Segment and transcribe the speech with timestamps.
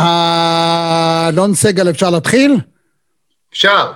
[0.00, 2.56] אלון סגל, אפשר להתחיל?
[3.52, 3.92] אפשר.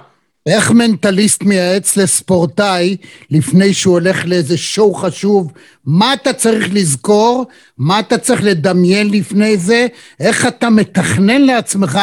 [0.46, 2.97] איך מנטליסט מייעץ לספורטאי
[3.31, 5.53] לפני שהוא הולך לאיזה שואו חשוב?
[5.84, 7.47] מה אתה צריך לזכור?
[7.79, 9.87] מה אתה צריך לדמיין לפני זה?
[10.21, 11.99] איך אתה מתכנן לעצמך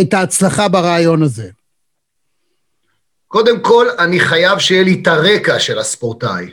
[0.00, 1.48] את ההצלחה ברעיון הזה?
[3.28, 6.46] קודם כל, אני חייב שיהיה לי את הרקע של הספורטאי.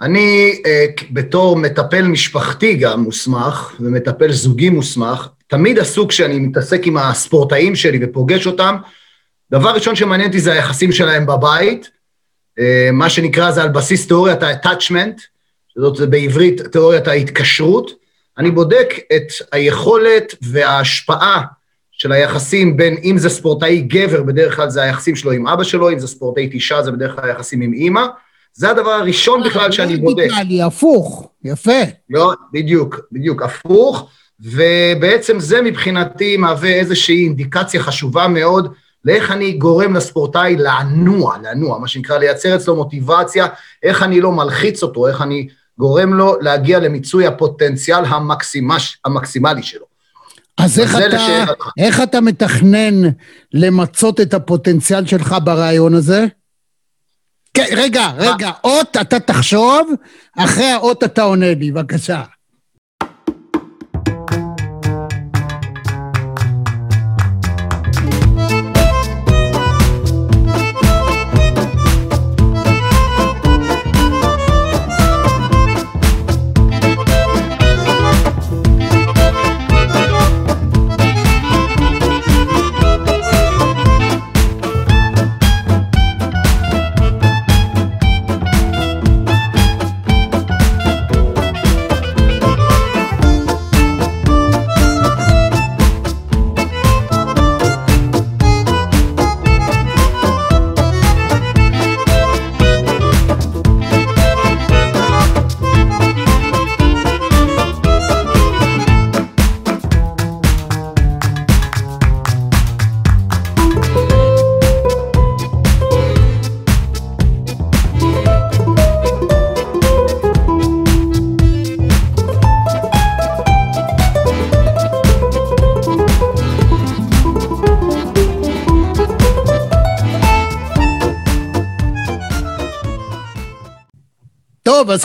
[0.00, 6.96] אני, אה, בתור מטפל משפחתי גם מוסמך, ומטפל זוגי מוסמך, תמיד עסוק כשאני מתעסק עם
[6.96, 8.76] הספורטאים שלי ופוגש אותם,
[9.50, 11.90] דבר ראשון שמעניין אותי זה היחסים שלהם בבית,
[12.58, 15.20] אה, מה שנקרא זה על בסיס תיאוריית ה-attachment,
[15.76, 17.90] זאת בעברית תיאוריית ההתקשרות.
[18.38, 21.42] אני בודק את היכולת וההשפעה
[21.92, 25.90] של היחסים בין, אם זה ספורטאי גבר, בדרך כלל זה היחסים שלו עם אבא שלו,
[25.90, 28.06] אם זה ספורטאי אישה, זה בדרך כלל היחסים עם אימא.
[28.52, 30.28] זה הדבר הראשון בכלל אה, שאני בודק.
[30.30, 31.80] לא לי, הפוך, יפה.
[32.10, 34.10] לא, בדיוק, בדיוק, הפוך.
[34.40, 38.72] ובעצם זה מבחינתי מהווה איזושהי אינדיקציה חשובה מאוד
[39.04, 43.46] לאיך אני גורם לספורטאי לנוע, לנוע, מה שנקרא לייצר אצלו מוטיבציה,
[43.82, 49.84] איך אני לא מלחיץ אותו, איך אני גורם לו להגיע למיצוי הפוטנציאל המקסימש, המקסימלי שלו.
[50.58, 51.44] אז איך אתה,
[51.78, 52.94] איך אתה מתכנן
[53.52, 56.26] למצות את הפוטנציאל שלך ברעיון הזה?
[57.54, 59.90] כן, רגע, רגע, אות אתה תחשוב,
[60.38, 62.22] אחרי האות אתה עונה לי, בבקשה.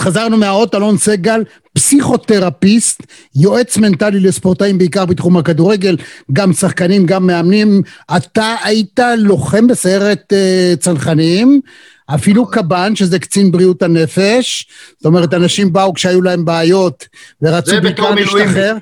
[0.04, 3.02] חזרנו מהאות, אלון סגל, פסיכותרפיסט,
[3.36, 5.96] יועץ מנטלי לספורטאים בעיקר בתחום הכדורגל,
[6.32, 7.82] גם שחקנים, גם מאמנים.
[8.16, 11.60] אתה היית לוחם בסיירת uh, צנחנים,
[12.06, 14.66] אפילו קב"ן, שזה קצין בריאות הנפש.
[14.96, 17.06] זאת אומרת, אנשים באו כשהיו להם בעיות
[17.42, 18.76] ורצו בעיקר להשתחרר.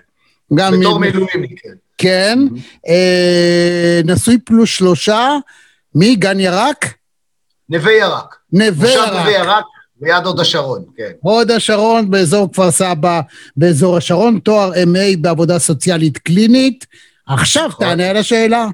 [0.54, 1.72] גם בתור מילואים, כן.
[1.98, 2.38] כן.
[2.88, 5.30] אה, נשוי פלוס שלושה,
[5.94, 6.16] מי?
[6.16, 6.94] גן ירק?
[7.68, 8.36] נווה ירק.
[8.52, 9.08] נווה ירק.
[9.08, 9.64] נווה ירק.
[10.02, 11.10] ליד הוד השרון, כן.
[11.20, 13.20] הוד השרון, באזור כפר סבא,
[13.56, 16.86] באזור השרון, תואר MA בעבודה סוציאלית קלינית.
[17.26, 17.86] עכשיו נכון.
[17.86, 18.66] תענה על השאלה.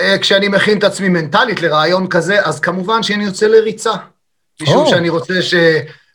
[0.00, 3.92] אה, כשאני מכין את עצמי מנטלית לרעיון כזה, אז כמובן שאני יוצא לריצה.
[4.62, 4.90] משום oh.
[4.90, 5.54] שאני רוצה, ש...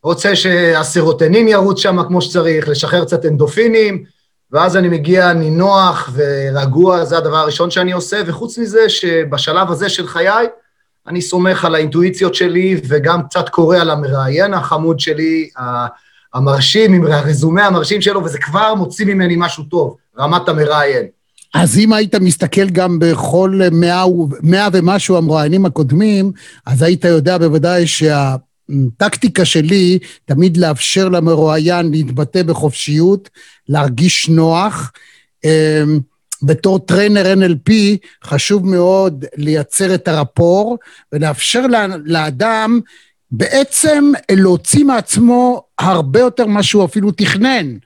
[0.04, 4.04] רוצה שהסרוטנין ירוץ שם כמו שצריך, לשחרר קצת אנדופינים,
[4.52, 10.08] ואז אני מגיע נינוח ורגוע, זה הדבר הראשון שאני עושה, וחוץ מזה שבשלב הזה של
[10.08, 10.48] חיי,
[11.08, 15.50] אני סומך על האינטואיציות שלי וגם קצת קורא על המראיין החמוד שלי,
[16.34, 21.06] המרשים, עם הרזומה המרשים שלו, וזה כבר מוציא ממני משהו טוב, רמת המראיין.
[21.53, 23.59] אז אם היית מסתכל גם בכל
[24.44, 26.31] מאה, ומשהו המרואיינים הקודמים,
[26.66, 33.30] אז היית יודע בוודאי שהטקטיקה שלי תמיד לאפשר למרואיין להתבטא בחופשיות,
[33.70, 34.91] להרגיש נוח.
[36.44, 37.72] בתור trainer NLP
[38.24, 40.78] חשוב מאוד לייצר את ה rapport
[41.14, 41.66] ולאפשר
[42.06, 42.80] לאדם
[43.31, 47.78] בעצם להוציא מעצמו הרבה יותר ממה שהוא אפילו תכנן,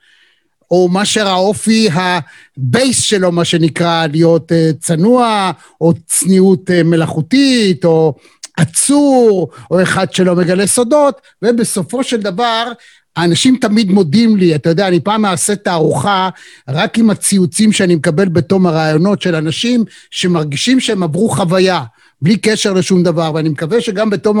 [0.70, 5.50] או מאשר האופי ה base שלו, מה שנקרא, להיות אה, צנוע,
[5.80, 8.14] או צניעות אה, מלאכותית, או
[8.56, 12.72] עצור, או אחד שלא מגלה סודות, ובסופו של דבר
[13.18, 16.28] האנשים תמיד מודים לי, אתה יודע, אני פעם אעשה תערוכה
[16.68, 21.82] רק עם הציוצים שאני מקבל בתום הרעיונות של אנשים שמרגישים שהם עברו חוויה,
[22.22, 24.40] בלי קשר לשום דבר, ואני מקווה שגם בתום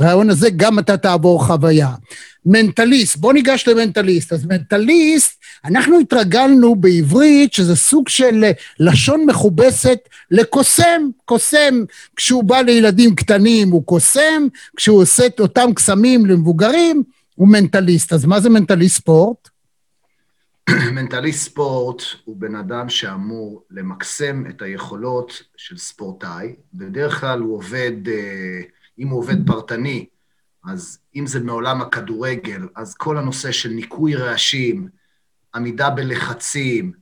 [0.00, 1.90] הרעיון הזה גם אתה תעבור חוויה.
[2.46, 4.32] מנטליסט, בוא ניגש למנטליסט.
[4.32, 5.32] אז מנטליסט,
[5.64, 8.44] אנחנו התרגלנו בעברית שזה סוג של
[8.80, 9.98] לשון מכובסת
[10.30, 11.84] לקוסם, קוסם.
[12.16, 14.46] כשהוא בא לילדים קטנים הוא קוסם,
[14.76, 17.02] כשהוא עושה את אותם קסמים למבוגרים,
[17.36, 18.12] הוא מנטליסט.
[18.12, 19.48] אז מה זה מנטליסט ספורט?
[20.96, 26.54] מנטליסט ספורט הוא בן אדם שאמור למקסם את היכולות של ספורטאי.
[26.74, 28.60] בדרך כלל הוא עובד, אה,
[28.98, 30.06] אם הוא עובד פרטני,
[30.64, 34.88] אז אם זה מעולם הכדורגל, אז כל הנושא של ניקוי רעשים,
[35.54, 36.92] עמידה בלחצים,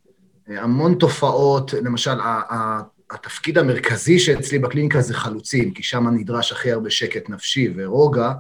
[0.50, 2.18] אה, המון תופעות, למשל,
[3.10, 8.32] התפקיד המרכזי שאצלי בקליניקה זה חלוצים, כי שם נדרש הכי הרבה שקט נפשי ורוגע,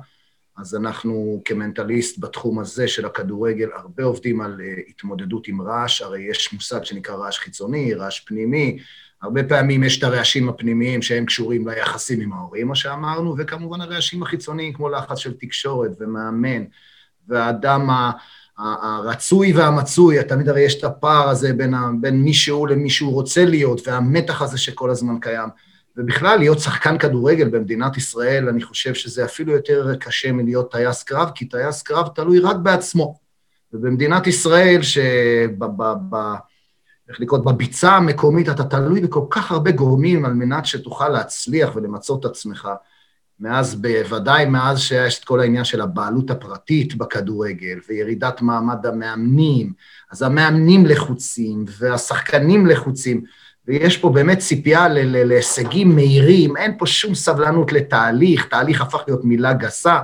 [0.56, 6.20] אז אנחנו כמנטליסט בתחום הזה של הכדורגל הרבה עובדים על uh, התמודדות עם רעש, הרי
[6.30, 8.78] יש מושג שנקרא רעש חיצוני, רעש פנימי,
[9.22, 14.22] הרבה פעמים יש את הרעשים הפנימיים שהם קשורים ליחסים עם ההורים, מה שאמרנו, וכמובן הרעשים
[14.22, 16.64] החיצוניים כמו לחץ של תקשורת ומאמן,
[17.28, 17.90] והאדם
[18.58, 23.44] הרצוי והמצוי, תמיד הרי יש את הפער הזה בין, בין מי שהוא למי שהוא רוצה
[23.44, 25.48] להיות, והמתח הזה שכל הזמן קיים.
[25.96, 31.30] ובכלל, להיות שחקן כדורגל במדינת ישראל, אני חושב שזה אפילו יותר קשה מלהיות טייס קרב,
[31.34, 33.18] כי טייס קרב תלוי רק בעצמו.
[33.72, 34.80] ובמדינת ישראל,
[37.08, 42.26] איך לקרוא, בביצה המקומית אתה תלוי בכל כך הרבה גורמים על מנת שתוכל להצליח ולמצות
[42.26, 42.68] את עצמך.
[43.40, 49.72] מאז, בוודאי מאז שיש את כל העניין של הבעלות הפרטית בכדורגל וירידת מעמד המאמנים,
[50.10, 53.24] אז המאמנים לחוצים והשחקנים לחוצים.
[53.68, 59.52] ויש פה באמת ציפייה להישגים מהירים, אין פה שום סבלנות לתהליך, תהליך הפך להיות מילה
[59.52, 59.98] גסה,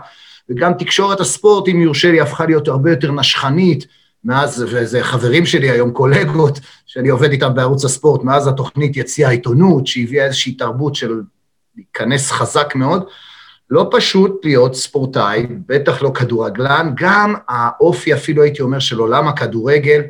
[0.48, 3.86] וגם תקשורת הספורט, אם יורשה לי, הפכה להיות הרבה יותר נשכנית,
[4.24, 9.86] מאז, וזה חברים שלי היום, קולגות, שאני עובד איתם בערוץ הספורט, מאז התוכנית יציאה עיתונות,
[9.86, 11.20] שהביאה איזושהי תרבות של
[11.76, 13.04] להיכנס חזק מאוד,
[13.70, 20.00] לא פשוט להיות ספורטאי, בטח לא כדורגלן, גם האופי אפילו הייתי אומר של עולם הכדורגל,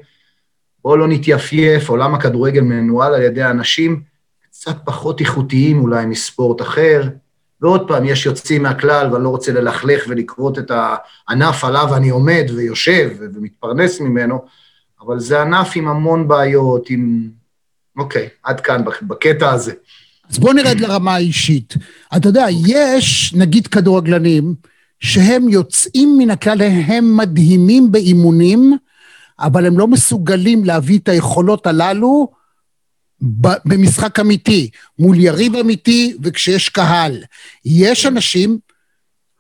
[0.85, 4.03] בואו לא נתייפייף, עולם הכדורגל מנוהל על ידי אנשים
[4.43, 7.03] קצת פחות איכותיים אולי מספורט אחר,
[7.61, 12.45] ועוד פעם, יש יוצאים מהכלל, ואני לא רוצה ללכלך ולכרות את הענף עליו אני עומד
[12.57, 14.45] ויושב ומתפרנס ממנו,
[15.01, 17.29] אבל זה ענף עם המון בעיות, עם...
[17.97, 19.73] אוקיי, עד כאן, בקטע הזה.
[20.31, 21.75] אז בואו נרד לרמה האישית.
[22.17, 24.55] אתה יודע, יש, נגיד כדורגלנים,
[25.01, 28.77] שהם יוצאים מן הכלל, הם מדהימים באימונים,
[29.41, 32.29] אבל הם לא מסוגלים להביא את היכולות הללו
[33.65, 37.23] במשחק אמיתי, מול יריב אמיתי וכשיש קהל.
[37.65, 38.59] יש אנשים,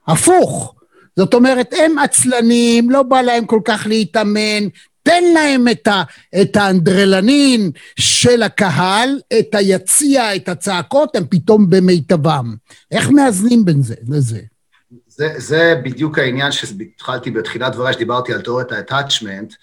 [0.06, 0.74] הפוך.
[1.16, 4.68] זאת אומרת, הם עצלנים, לא בא להם כל כך להתאמן,
[5.02, 6.02] תן להם את, ה,
[6.42, 12.54] את האנדרלנין של הקהל, את היציע, את הצעקות, הם פתאום במיטבם.
[12.90, 14.40] איך מאזנים בין זה לזה?
[15.08, 19.54] זה, זה בדיוק העניין שהתחלתי בתחילת דבריי, שדיברתי על תיאוריית ה-attachment.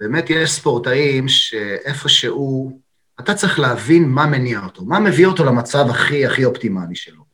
[0.00, 2.80] באמת יש ספורטאים שאיפשהו,
[3.20, 7.26] אתה צריך להבין מה מניע אותו, מה מביא אותו למצב הכי הכי אופטימלי שלו.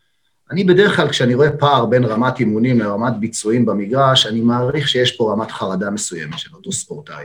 [0.51, 5.17] אני בדרך כלל, כשאני רואה פער בין רמת אימונים לרמת ביצועים במגרש, אני מעריך שיש
[5.17, 7.25] פה רמת חרדה מסוימת של אותו ספורטאי.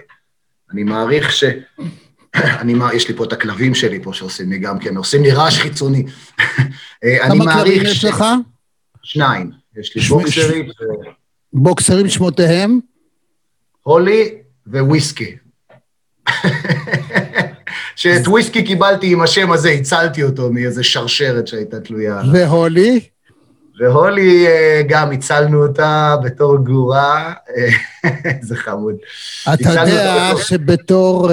[0.71, 1.43] אני מעריך ש...
[2.61, 5.59] אני, יש לי פה את הכלבים שלי פה שעושים לי גם כן, עושים לי רעש
[5.59, 6.05] חיצוני.
[7.03, 8.23] אה, כמה כלבים יש לך?
[9.03, 9.51] שניים.
[9.77, 10.69] יש לי בוקסרים.
[11.53, 12.79] בוקסרים שמותיהם?
[13.83, 14.37] הולי
[14.71, 15.35] וויסקי.
[17.95, 22.21] שאת וויסקי קיבלתי עם השם הזה, הצלתי אותו מאיזה שרשרת שהייתה תלויה.
[22.31, 22.99] והולי?
[23.79, 27.33] והולי, אה, גם הצלנו אותה בתור גורה,
[28.39, 28.95] איזה חמוד.
[29.53, 31.31] אתה יודע שבתור uh,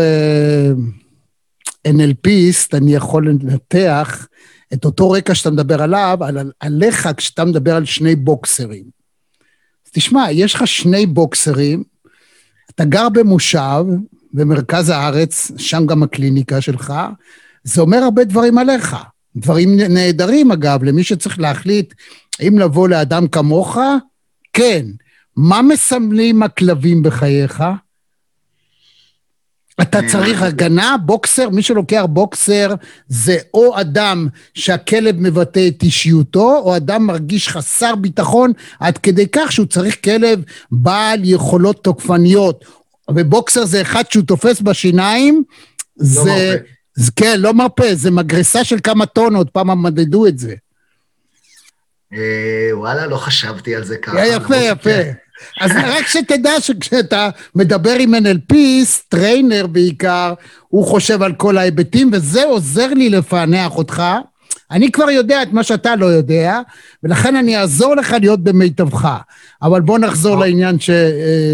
[1.89, 4.27] NLPיסט אני יכול לנתח
[4.73, 8.85] את אותו רקע שאתה מדבר עליו, על, עליך כשאתה מדבר על שני בוקסרים.
[9.87, 11.85] אז תשמע, יש לך שני בוקסרים,
[12.75, 13.85] אתה גר במושב
[14.33, 16.95] במרכז הארץ, שם גם הקליניקה שלך,
[17.65, 18.97] זה אומר הרבה דברים עליך.
[19.37, 21.95] דברים נהדרים, אגב, למי שצריך להחליט
[22.49, 23.79] אם לבוא לאדם כמוך,
[24.53, 24.87] כן.
[25.37, 27.65] מה מסמלים הכלבים בחייך?
[29.83, 32.75] אתה צריך הגנה, בוקסר, מי שלוקח בוקסר
[33.09, 39.53] זה או אדם שהכלב מבטא את אישיותו, או אדם מרגיש חסר ביטחון עד כדי כך
[39.53, 42.65] שהוא צריך כלב בעל יכולות תוקפניות.
[43.11, 45.45] ובוקסר זה אחד שהוא תופס בשיניים,
[45.97, 46.21] לא זה...
[46.21, 46.65] מרפא.
[46.97, 50.55] זה, כן, לא מרפא, זה מגרסה של כמה טונות, פעם מדדו את זה.
[52.13, 54.27] אה, וואלה, לא חשבתי על זה ככה.
[54.27, 55.24] יפה, יפה.
[55.60, 58.55] אז רק שתדע שכשאתה מדבר עם NLP,
[59.08, 60.34] trainer בעיקר,
[60.69, 64.03] הוא חושב על כל ההיבטים, וזה עוזר לי לפענח אותך.
[64.70, 66.60] אני כבר יודע את מה שאתה לא יודע,
[67.03, 69.08] ולכן אני אעזור לך להיות במיטבך.
[69.62, 70.91] אבל בוא נחזור לעניין ש...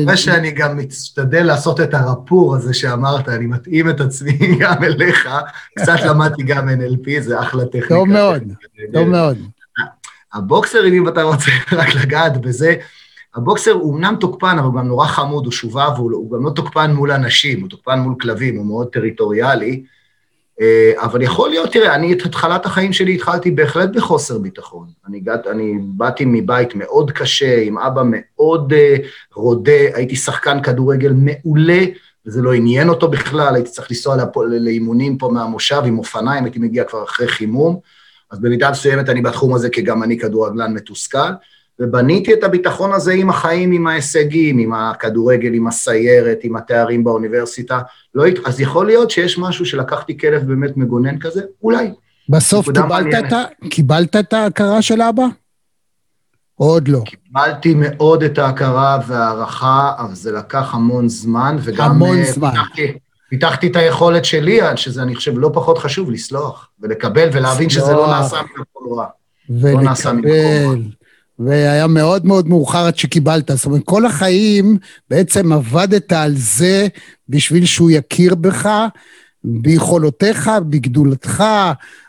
[0.04, 4.84] אחרי שאני גם משתדל לעשות את ה rapport הזה שאמרת, אני מתאים את עצמי גם
[4.84, 5.28] אליך,
[5.78, 7.88] קצת למדתי גם NLP, זה אחלה טכניקה.
[7.88, 8.42] טוב מאוד,
[8.92, 9.38] טוב מאוד.
[10.34, 12.75] הבוקסרים, אם אתה רוצה רק לגעת בזה,
[13.34, 16.92] הבוקסר הוא אמנם תוקפן, אבל הוא גם נורא חמוד, הוא שובב, הוא גם לא תוקפן
[16.92, 19.82] מול אנשים, הוא תוקפן מול כלבים, הוא מאוד טריטוריאלי.
[20.60, 24.87] אה, אבל יכול להיות, תראה, אני את התחלת החיים שלי התחלתי בהחלט בחוסר ביטחון.
[25.08, 31.12] אני, גאת, אני באתי מבית מאוד קשה, עם אבא מאוד uh, רודה, הייתי שחקן כדורגל
[31.16, 31.84] מעולה,
[32.26, 34.16] וזה לא עניין אותו בכלל, הייתי צריך לנסוע
[34.50, 37.78] לאימונים פה מהמושב עם אופניים, הייתי מגיע כבר אחרי חימום,
[38.30, 41.30] אז במידה מסוימת אני בתחום הזה, כי גם אני כדורגלן מתוסכל.
[41.80, 47.80] ובניתי את הביטחון הזה עם החיים, עם ההישגים, עם הכדורגל, עם הסיירת, עם התארים באוניברסיטה.
[48.14, 51.42] לא, אז יכול להיות שיש משהו שלקחתי כלב באמת מגונן כזה?
[51.62, 51.90] אולי.
[52.28, 53.32] בסוף קיבלת את,
[53.70, 55.25] קיבלת את ההכרה של אבא?
[56.54, 57.00] עוד לא?
[57.04, 61.90] קיבלתי מאוד את ההכרה וההערכה, אבל זה לקח המון זמן, וגם...
[61.90, 62.50] המון uh, זמן.
[62.50, 62.92] פיתחתי,
[63.28, 68.06] פיתחתי את היכולת שלי, שזה אני חושב לא פחות חשוב, לסלוח, ולקבל ולהבין שזה לא
[68.06, 69.06] נעשה ממקום רע.
[69.50, 70.82] ולקבל.
[71.47, 73.50] והיה מאוד מאוד מאוחר עד שקיבלת.
[73.54, 74.78] זאת אומרת, כל החיים
[75.11, 76.88] בעצם עבדת על זה
[77.28, 78.68] בשביל שהוא יכיר בך,
[79.44, 81.44] ביכולותיך, בגדולתך,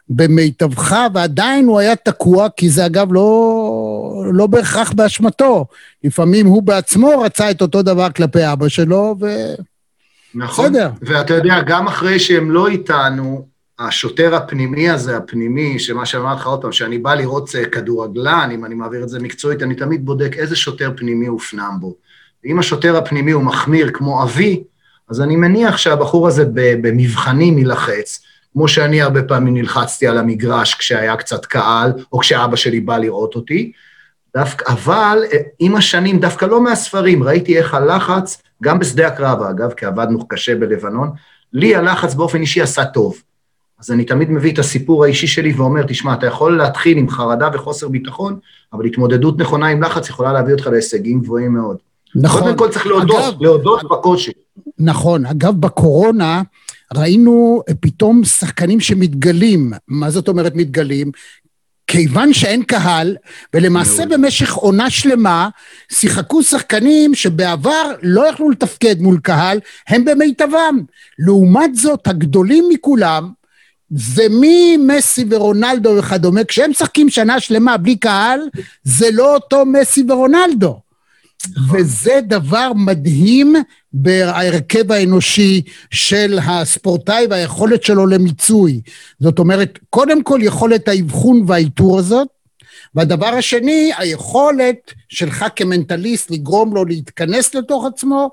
[0.10, 5.66] במיטבך, ועדיין הוא היה תקוע, כי זה אגב לא, לא בהכרח באשמתו.
[6.04, 9.28] לפעמים הוא בעצמו רצה את אותו דבר כלפי אבא שלו, ו...
[10.36, 10.74] נכון.
[10.74, 10.90] בסדר.
[11.02, 13.46] ואתה יודע, גם אחרי שהם לא איתנו,
[13.88, 18.66] השוטר הפנימי הזה, הפנימי, שמה שאמרתי לך עוד פעם, שאני בא לראות אה, כדורגלן, אם
[18.66, 21.96] אני מעביר את זה מקצועית, אני תמיד בודק איזה שוטר פנימי הופנם בו.
[22.44, 24.64] ואם השוטר הפנימי הוא מחמיר כמו אבי,
[25.10, 28.22] אז אני מניח שהבחור הזה במבחנים יילחץ,
[28.54, 33.36] כמו שאני הרבה פעמים נלחצתי על המגרש כשהיה קצת קהל, או כשאבא שלי בא לראות
[33.36, 33.72] אותי,
[34.38, 39.72] דווקא, אבל אה, עם השנים, דווקא לא מהספרים, ראיתי איך הלחץ, גם בשדה הקרב, אגב,
[39.72, 41.10] כי עבדנו קשה בלבנון,
[41.54, 43.22] לי הלחץ באופן אישי עשה טוב.
[43.82, 47.50] אז אני תמיד מביא את הסיפור האישי שלי ואומר, תשמע, אתה יכול להתחיל עם חרדה
[47.54, 48.40] וחוסר ביטחון,
[48.74, 51.78] אבל התמודדות נכונה עם לחץ יכולה להביא אותך להישגים גבוהים מאוד.
[52.16, 52.42] נכון.
[52.42, 54.32] קודם כל צריך להודות, אגב, להודות בקושי.
[54.80, 55.26] נכון.
[55.26, 56.42] אגב, בקורונה
[56.96, 59.74] ראינו פתאום שחקנים שמתגלים.
[59.88, 61.12] מה זאת אומרת מתגלים?
[61.88, 63.16] כיוון שאין קהל,
[63.54, 65.50] ולמעשה במשך עונה שלמה
[65.92, 70.80] שיחקו שחקנים שבעבר לא יכלו לתפקד מול קהל, הם במיטבם.
[71.20, 73.30] לעומת זאת, הגדולים מכולם,
[73.96, 78.40] זה ממסי ורונלדו וכדומה, כשהם משחקים שנה שלמה בלי קהל,
[78.84, 80.80] זה לא אותו מסי ורונלדו.
[81.72, 83.56] וזה דבר מדהים
[83.94, 88.82] בהרכב האנושי של הספורטאי והיכולת שלו למיצוי.
[89.20, 92.28] זאת אומרת, קודם כל יכולת האבחון והאיתור הזאת,
[92.96, 98.32] והדבר השני, היכולת שלך כמנטליסט לגרום לו להתכנס לתוך עצמו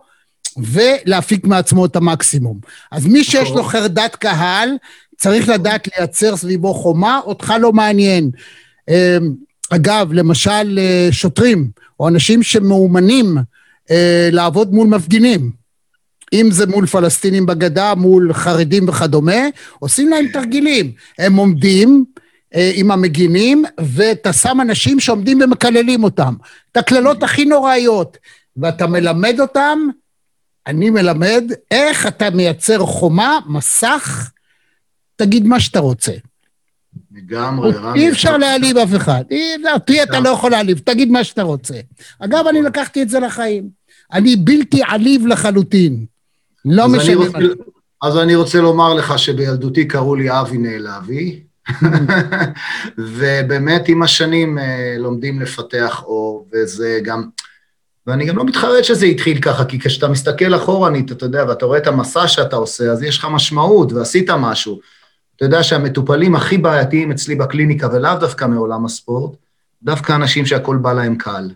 [0.57, 2.59] ולהפיק מעצמו את המקסימום.
[2.93, 4.71] אז מי שיש לו חרדת קהל,
[5.19, 8.31] צריך לדעת לייצר סביבו חומה, אותך לא מעניין.
[8.89, 8.95] אמ,
[9.71, 11.71] אגב, למשל אה, שוטרים,
[12.01, 13.37] או אנשים שמאומנים
[13.91, 15.51] אה, לעבוד מול מפגינים,
[16.33, 19.43] אם זה מול פלסטינים בגדה, מול חרדים וכדומה,
[19.79, 20.93] עושים להם תרגילים.
[21.19, 22.05] הם עומדים
[22.55, 26.35] אה, עם המגינים, ואתה שם אנשים שעומדים ומקללים אותם.
[26.73, 28.17] את הקללות הכי נוראיות,
[28.57, 29.79] ואתה מלמד אותם,
[30.67, 34.31] אני מלמד איך אתה מייצר חומה, מסך,
[35.19, 36.13] תגיד מה שאתה רוצה.
[37.13, 38.01] לגמרי, רמי.
[38.01, 39.25] אי אפשר להעליב אף אחד.
[39.75, 41.75] אותי אתה לא יכול להעליב, תגיד מה שאתה רוצה.
[42.19, 43.69] אגב, אני לקחתי את זה לחיים.
[44.13, 46.07] אני בלתי עליב לחלוטין.
[46.65, 47.39] לא משנה מה.
[48.03, 51.41] אז אני רוצה לומר לך שבילדותי קראו לי אבי נעלבי,
[52.99, 57.29] ובאמת עם השנים אה, לומדים לפתח אור, וזה גם...
[58.07, 61.79] ואני גם לא מתחרט שזה התחיל ככה, כי כשאתה מסתכל אחורנית, אתה יודע, ואתה רואה
[61.79, 64.81] את המסע שאתה עושה, אז יש לך משמעות, ועשית משהו.
[65.38, 69.37] אתה יודע שהמטופלים הכי בעייתיים אצלי בקליניקה, ולאו דווקא מעולם הספורט,
[69.83, 71.50] דווקא אנשים שהכול בא להם קל.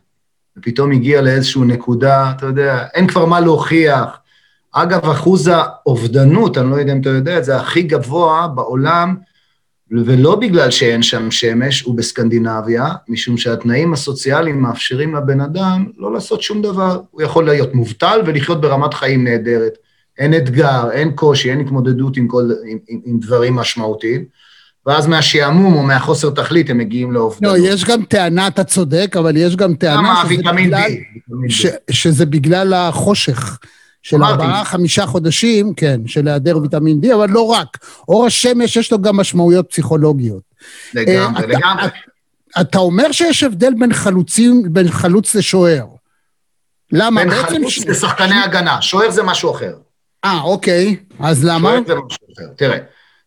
[0.56, 4.18] ופתאום הגיע לאיזושהי נקודה, אתה יודע, אין כבר מה להוכיח.
[4.72, 9.16] אגב, אחוז האובדנות, אני לא יודע אם אתה יודע זה, הכי גבוה בעולם,
[9.90, 16.42] ולא בגלל שאין שם שמש, הוא בסקנדינביה, משום שהתנאים הסוציאליים מאפשרים לבן אדם לא לעשות
[16.42, 17.00] שום דבר.
[17.10, 19.78] הוא יכול להיות מובטל ולחיות ברמת חיים נהדרת.
[20.22, 24.24] אין אתגר, אין קושי, אין התמודדות עם, כל, עם, עם, עם דברים משמעותיים,
[24.86, 27.58] ואז מהשעמום או מהחוסר תכלית הם מגיעים לאובדנות.
[27.58, 30.90] לא, יש גם טענה, אתה צודק, אבל יש גם טענה שזה בגלל,
[31.48, 33.58] ש, שזה בגלל החושך.
[34.04, 37.78] של ארבעה, חמישה חודשים, כן, של היעדר ויטמין D, אבל לא רק.
[38.08, 40.42] אור השמש יש לו גם משמעויות פסיכולוגיות.
[40.94, 41.84] לגמרי, אה, לגמרי.
[41.84, 45.86] אתה, אתה אומר שיש הבדל בין חלוצים, בין חלוץ לשוער.
[46.92, 47.24] למה?
[47.24, 47.78] בין חלוץ.
[47.86, 48.44] לשחקני ש...
[48.44, 49.72] הגנה, שוער זה משהו אחר.
[50.24, 50.96] אה, אוקיי.
[51.20, 51.76] אז למה?
[52.56, 52.78] תראה,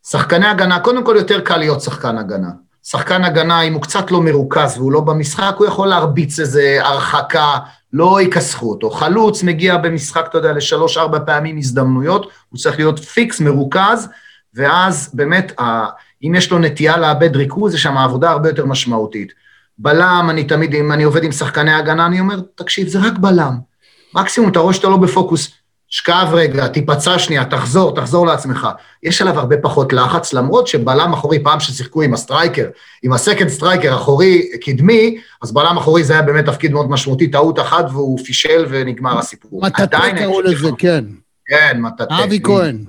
[0.07, 2.49] שחקני הגנה, קודם כל יותר קל להיות שחקן הגנה.
[2.83, 7.57] שחקן הגנה, אם הוא קצת לא מרוכז והוא לא במשחק, הוא יכול להרביץ איזה הרחקה,
[7.93, 8.89] לא יכסחו אותו.
[8.89, 14.07] חלוץ מגיע במשחק, אתה יודע, לשלוש-ארבע פעמים הזדמנויות, הוא צריך להיות פיקס, מרוכז,
[14.53, 15.51] ואז באמת,
[16.23, 19.31] אם יש לו נטייה לאבד ריכוז, יש שם עבודה הרבה יותר משמעותית.
[19.77, 23.57] בלם, אני תמיד, אם אני עובד עם שחקני הגנה, אני אומר, תקשיב, זה רק בלם.
[24.13, 25.51] מקסימום, אתה רואה שאתה לא בפוקוס,
[25.95, 28.67] שכב רגע, תיפצע שנייה, תחזור, תחזור לעצמך.
[29.03, 32.65] יש עליו הרבה פחות לחץ, למרות שבלם אחורי, פעם ששיחקו עם ה striker,
[33.03, 37.27] עם ה second striker אחורי קדמי, אז בלם אחורי זה היה באמת תפקיד מאוד משמעותי,
[37.27, 39.61] טעות אחת והוא פישל ונגמר הסיפור.
[39.65, 41.05] מטאטא קראו לזה, כן.
[41.45, 42.23] כן, מטאטא.
[42.23, 42.85] אבי כהן.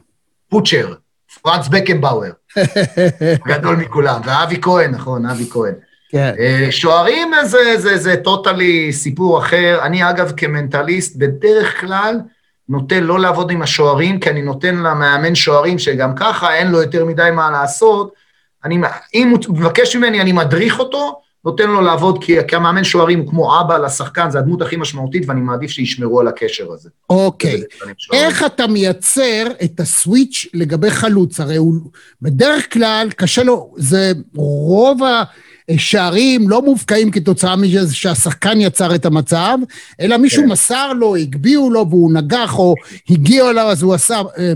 [0.49, 0.95] פוצ'ר,
[1.43, 2.33] פרנץ בקנבאואר,
[3.49, 5.75] גדול מכולם, ואבי כהן, נכון, אבי כהן.
[6.09, 6.35] כן.
[6.39, 9.79] אה, שוערים זה, טוטלי סיפור אחר.
[9.83, 12.21] אני אגב כמנטליסט, בדרך כלל,
[12.69, 17.05] נוטה לא לעבוד עם השוערים, כי אני נותן למאמן שוערים שגם ככה אין לו יותר
[17.05, 18.13] מדי מה לעשות.
[18.65, 18.79] אני,
[19.15, 23.61] אם הוא מבקש ממני, אני מדריך אותו, נותן לו לעבוד, כי כמאמן שוערים הוא כמו
[23.61, 26.91] אבא לשחקן, זה הדמות הכי משמעותית, ואני מעדיף שישמרו על הקשר הזה.
[27.11, 27.63] אוקיי.
[28.13, 31.41] איך אתה מייצר את הסוויץ' לגבי חלוץ?
[31.41, 31.75] הרי הוא
[32.23, 35.23] בדרך כלל קשה לו, זה רוב ה...
[35.77, 39.59] שערים לא מובקעים כתוצאה מזה שהשחקן יצר את המצב,
[40.01, 40.49] אלא מישהו כן.
[40.49, 42.75] מסר לו, הגביהו לו והוא נגח או
[43.11, 44.53] הגיע אליו אז הוא עשה אה,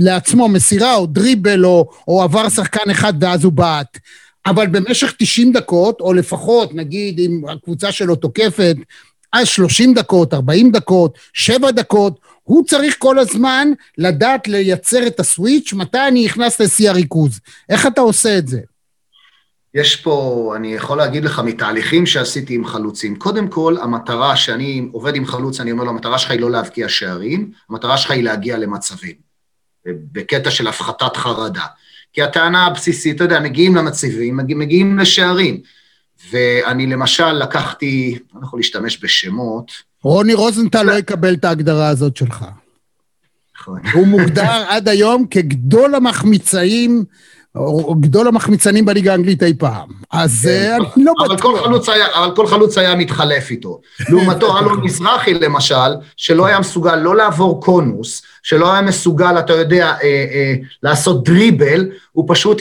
[0.00, 3.98] לעצמו מסירה או דריבל או, או עבר שחקן אחד ואז הוא בעט.
[4.46, 8.76] אבל במשך 90 דקות, או לפחות נגיד אם הקבוצה שלו תוקפת,
[9.32, 15.72] אז 30 דקות, 40 דקות, 7 דקות, הוא צריך כל הזמן לדעת לייצר את הסוויץ',
[15.72, 17.40] מתי אני נכנס לשיא הריכוז.
[17.68, 18.60] איך אתה עושה את זה?
[19.74, 23.16] יש פה, אני יכול להגיד לך מתהליכים שעשיתי עם חלוצים.
[23.16, 26.88] קודם כל, המטרה שאני עובד עם חלוץ, אני אומר לו, המטרה שלך היא לא להבקיע
[26.88, 29.14] שערים, המטרה שלך היא להגיע למצבים,
[29.86, 31.64] בקטע של הפחתת חרדה.
[32.12, 35.60] כי הטענה הבסיסית, אתה יודע, מגיעים למצבים, מגיעים לשערים.
[36.30, 39.72] ואני למשל לקחתי, אני לא יכול להשתמש בשמות.
[40.02, 42.44] רוני רוזנטל לא יקבל את ההגדרה הזאת שלך.
[43.60, 43.80] נכון.
[43.92, 47.04] הוא מוגדר עד היום כגדול המחמיצאים
[48.00, 49.88] גדול המחמיצנים בליגה האנגלית אי פעם.
[50.12, 51.64] אז כן, אה, אני לא בטוח.
[52.14, 53.80] אבל כל חלוץ היה מתחלף איתו.
[54.08, 59.86] לעומתו, אלון מזרחי למשל, שלא היה מסוגל לא לעבור קונוס, שלא היה מסוגל, אתה יודע,
[59.86, 62.60] אה, אה, לעשות דריבל, הוא פשוט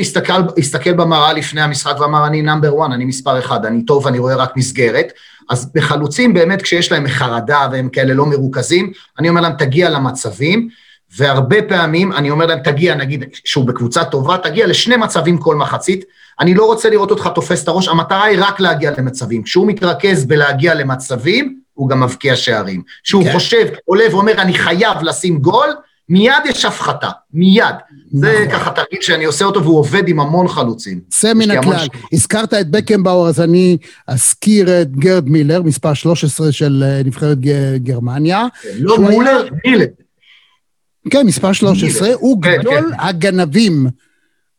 [0.57, 4.35] הסתכל, במראה לפני המשחק ואמר, אני נאמבר 1, אני מספר אחד, אני טוב, אני רואה
[4.35, 5.13] רק מסגרת.
[5.49, 10.69] אז בחלוצים באמת, כשיש להם חרדה והם כאלה לא מרוכזים, אני אומר להם, תגיע למצבים.
[11.17, 16.05] והרבה פעמים אני אומר להם, תגיע, נגיד, שהוא בקבוצה טובה, תגיע לשני מצבים כל מחצית.
[16.39, 19.43] אני לא רוצה לראות אותך תופס את הראש, המטרה היא רק להגיע למצבים.
[19.43, 22.81] כשהוא מתרכז בלהגיע למצבים, הוא גם מבקיע שערים.
[23.03, 23.33] כשהוא כן.
[23.33, 25.69] חושב, עולה ואומר, אני חייב לשים גול,
[26.09, 27.65] מיד יש הפחתה, מיד.
[27.65, 28.19] נכון.
[28.19, 30.99] זה ככה תרגיל שאני עושה אותו, והוא עובד עם המון חלוצים.
[31.09, 31.87] צא מן הכלל.
[32.13, 37.37] הזכרת את בקנבאואר, אז אני אזכיר את גרד מילר, מספר 13 של אה, נבחרת
[37.77, 38.45] גרמניה.
[38.79, 39.85] לא מולר, מילר.
[41.09, 42.99] כן, מספר 13, הוא כן, גדול כן.
[42.99, 43.87] הגנבים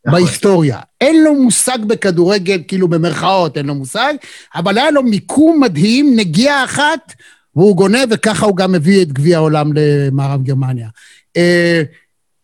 [0.07, 0.21] נכון.
[0.21, 0.81] בהיסטוריה.
[1.01, 4.15] אין לו מושג בכדורגל, כאילו במרכאות אין לו מושג,
[4.55, 7.13] אבל היה לו מיקום מדהים, נגיעה אחת,
[7.57, 10.89] והוא גונב, וככה הוא גם הביא את גביע העולם למערב גרמניה.
[11.37, 11.83] אה,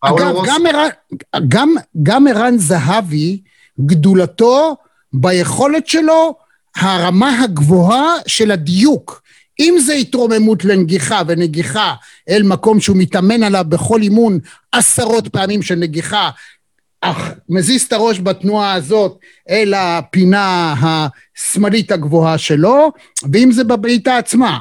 [0.01, 0.89] אגב, גם ערן,
[1.49, 3.41] גם, גם ערן זהבי,
[3.81, 4.77] גדולתו
[5.13, 6.35] ביכולת שלו,
[6.77, 9.23] הרמה הגבוהה של הדיוק.
[9.61, 11.95] אם זה התרוממות לנגיחה ונגיחה
[12.29, 14.39] אל מקום שהוא מתאמן עליו בכל אימון
[14.73, 16.31] עשרות פעמים של נגיחה,
[17.01, 19.19] אך מזיז את הראש בתנועה הזאת
[19.51, 22.93] אל הפינה השמאלית הגבוהה שלו,
[23.33, 24.59] ואם זה בבעיטה עצמה.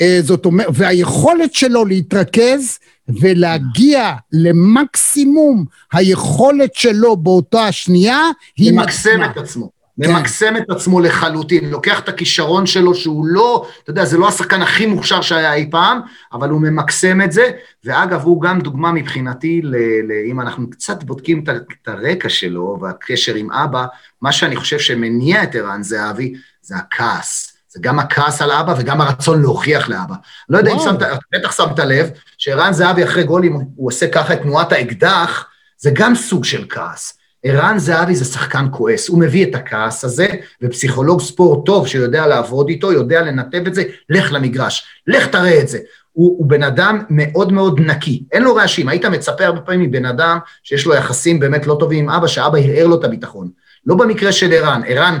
[0.00, 8.20] אה, זאת אומרת, והיכולת שלו להתרכז ולהגיע למקסימום היכולת שלו באותה השנייה
[8.56, 8.72] היא...
[8.72, 9.77] למקסם את עצמו.
[10.02, 10.12] כן.
[10.12, 14.62] ממקסם את עצמו לחלוטין, לוקח את הכישרון שלו שהוא לא, אתה יודע, זה לא השחקן
[14.62, 16.00] הכי מוכשר שהיה אי פעם,
[16.32, 17.50] אבל הוא ממקסם את זה,
[17.84, 23.34] ואגב, הוא גם דוגמה מבחינתי, ל, ל, אם אנחנו קצת בודקים את, הרקע שלו והקשר
[23.34, 23.86] עם אבא,
[24.22, 27.54] מה שאני חושב שמניע את ערן זהבי, זה הכעס.
[27.68, 30.14] זה גם הכעס על אבא וגם הרצון להוכיח לאבא.
[30.48, 30.72] לא יודע.
[30.72, 30.98] אם שמת,
[31.32, 35.46] בטח שמת לב, שערן זהבי אחרי גולים, הוא עושה ככה את תנועת האקדח,
[35.78, 37.17] זה גם סוג של כעס.
[37.42, 40.26] ערן זהבי זה שחקן כועס, הוא מביא את הכעס הזה,
[40.62, 45.68] ופסיכולוג ספורט טוב שיודע לעבוד איתו, יודע לנתב את זה, לך למגרש, לך תראה את
[45.68, 45.78] זה.
[46.12, 50.04] הוא, הוא בן אדם מאוד מאוד נקי, אין לו רעשים, היית מצפה הרבה פעמים מבן
[50.04, 53.50] אדם שיש לו יחסים באמת לא טובים עם אבא, שאבא ערער לו את הביטחון.
[53.86, 55.18] לא במקרה של ערן, ערן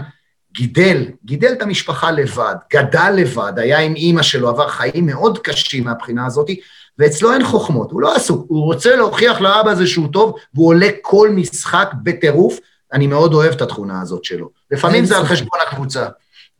[0.52, 5.84] גידל, גידל את המשפחה לבד, גדל לבד, היה עם אימא שלו, עבר חיים מאוד קשים
[5.84, 6.50] מהבחינה הזאת,
[6.98, 10.88] ואצלו אין חוכמות, הוא לא עסוק, הוא רוצה להוכיח לאבא הזה שהוא טוב, והוא עולה
[11.02, 12.58] כל משחק בטירוף,
[12.92, 14.50] אני מאוד אוהב את התכונה הזאת שלו.
[14.70, 16.06] לפעמים זה על חשבון הקבוצה,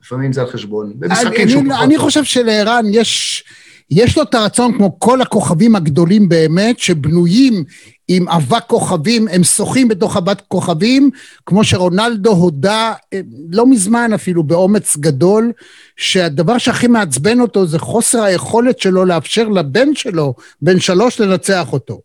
[0.03, 1.85] לפעמים זה על חשבון, במשחקים שהוא פחות...
[1.85, 3.45] אני חושב שלערן יש...
[3.91, 7.65] יש לו את הרצון, כמו כל הכוכבים הגדולים באמת, שבנויים
[8.09, 11.11] עם אבק כוכבים, הם שוחים בתוך אבק כוכבים,
[11.47, 13.21] כמו שרונלדו הודה אה,
[13.51, 15.53] לא מזמן אפילו באומץ גדול,
[15.97, 22.01] שהדבר שהכי מעצבן אותו זה חוסר היכולת שלו לאפשר לבן שלו, בן שלוש, לנצח אותו.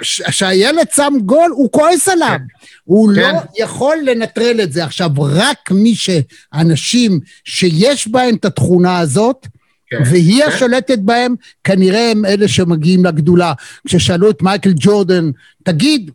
[0.00, 2.28] כשהילד שם גול, הוא כועס עליו.
[2.28, 2.44] כן.
[2.84, 3.34] הוא לא כן.
[3.34, 4.84] לא יכול לנטרל את זה.
[4.84, 9.46] עכשיו, רק מי שאנשים שיש בהם את התכונה הזאת,
[9.90, 10.48] כן, והיא כן.
[10.48, 13.52] השולטת בהם, כנראה הם אלה שמגיעים לגדולה.
[13.86, 15.30] כששאלו את מייקל ג'ורדן,
[15.62, 16.10] תגיד,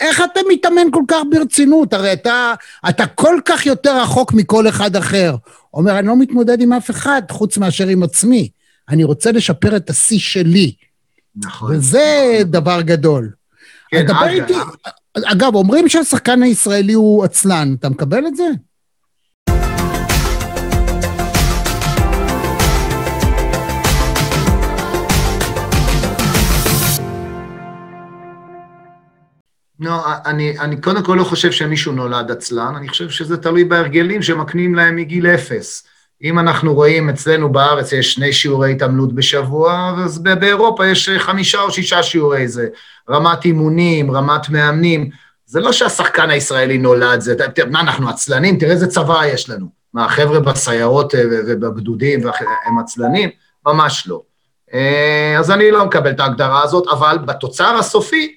[0.00, 1.92] איך אתה מתאמן כל כך ברצינות?
[1.92, 2.54] הרי אתה,
[2.88, 5.36] אתה כל כך יותר רחוק מכל אחד אחר.
[5.74, 8.48] אומר, אני לא מתמודד עם אף אחד חוץ מאשר עם עצמי.
[8.88, 10.72] אני רוצה לשפר את השיא שלי.
[11.36, 11.76] נכון.
[11.76, 12.50] וזה נכון.
[12.50, 13.30] דבר גדול.
[13.90, 14.22] כן, אגב.
[14.22, 14.54] איתי...
[15.24, 18.44] אגב, אומרים שהשחקן הישראלי הוא עצלן, אתה מקבל את זה?
[29.80, 34.22] לא, אני, אני קודם כל לא חושב שמישהו נולד עצלן, אני חושב שזה תלוי בהרגלים
[34.22, 35.86] שמקנים להם מגיל אפס.
[36.22, 41.70] אם אנחנו רואים אצלנו בארץ יש שני שיעורי התעמלות בשבוע, אז באירופה יש חמישה או
[41.70, 42.68] שישה שיעורי זה.
[43.10, 45.10] רמת אימונים, רמת מאמנים.
[45.46, 47.34] זה לא שהשחקן הישראלי נולד, זה,
[47.70, 48.58] מה, אנחנו עצלנים?
[48.58, 49.66] תראה איזה צבא יש לנו.
[49.94, 52.20] מה, החבר'ה בסיירות אה, ובגדודים
[52.66, 53.30] הם עצלנים?
[53.66, 54.22] ממש לא.
[54.74, 58.36] אה, אז אני לא מקבל את ההגדרה הזאת, אבל בתוצר הסופי,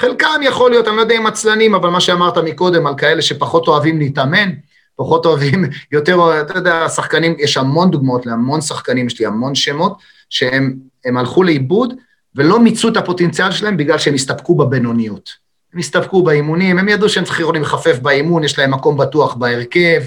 [0.00, 3.68] חלקם יכול להיות, אני לא יודע אם עצלנים, אבל מה שאמרת מקודם על כאלה שפחות
[3.68, 4.50] אוהבים להתאמן,
[4.96, 9.98] פחות אוהבים, יותר, אתה יודע, שחקנים, יש המון דוגמאות להמון שחקנים, יש לי המון שמות,
[10.30, 11.94] שהם הלכו לאיבוד
[12.34, 15.30] ולא מיצו את הפוטנציאל שלהם בגלל שהם הסתפקו בבינוניות.
[15.74, 20.02] הם הסתפקו באימונים, הם ידעו שהם צריכים לחפף באימון, יש להם מקום בטוח בהרכב,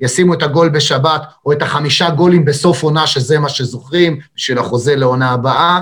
[0.00, 4.96] ישימו את הגול בשבת, או את החמישה גולים בסוף עונה, שזה מה שזוכרים, בשביל החוזה
[4.96, 5.80] לעונה הבאה,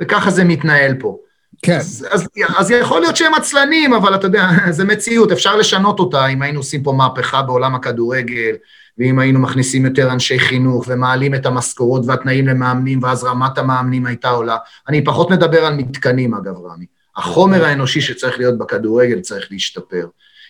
[0.00, 1.18] וככה זה מתנהל פה.
[1.62, 1.76] כן.
[1.76, 6.26] אז, אז, אז יכול להיות שהם עצלנים, אבל אתה יודע, זה מציאות, אפשר לשנות אותה
[6.26, 8.54] אם היינו עושים פה מהפכה בעולם הכדורגל,
[8.98, 14.28] ואם היינו מכניסים יותר אנשי חינוך ומעלים את המשכורות והתנאים למאמנים, ואז רמת המאמנים הייתה
[14.28, 14.56] עולה.
[14.88, 16.86] אני פחות מדבר על מתקנים, אגב, רמי.
[17.16, 20.06] החומר האנושי שצריך להיות בכדורגל צריך להשתפר.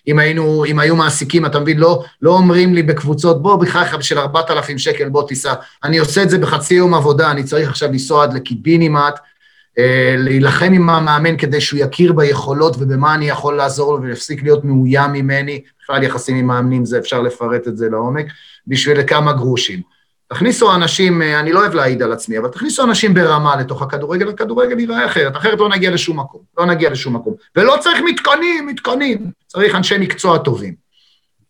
[0.08, 4.18] אם היינו, אם היו מעסיקים, אתה מבין, לא, לא אומרים לי בקבוצות, בוא, בחייך, בשביל
[4.18, 5.54] 4,000 שקל, בוא תיסע.
[5.84, 9.18] אני עושה את זה בחצי יום עבודה, אני צריך עכשיו לנסוע עד לקיבינימט,
[10.16, 15.12] להילחם עם המאמן כדי שהוא יכיר ביכולות ובמה אני יכול לעזור לו ויפסיק להיות מאוים
[15.12, 18.26] ממני, בכלל יחסים עם מאמנים זה, אפשר לפרט את זה לעומק,
[18.66, 19.82] בשביל כמה גרושים.
[20.28, 24.28] תכניסו אנשים, אה, אני לא אוהב להעיד על עצמי, אבל תכניסו אנשים ברמה לתוך הכדורגל,
[24.28, 27.34] הכדורגל ייראה אחרת, אחרת לא נגיע לשום מקום, לא נגיע לשום מקום.
[27.56, 30.87] ולא צריך מתקנים, מתקנים, צריך אנשי מקצוע טובים.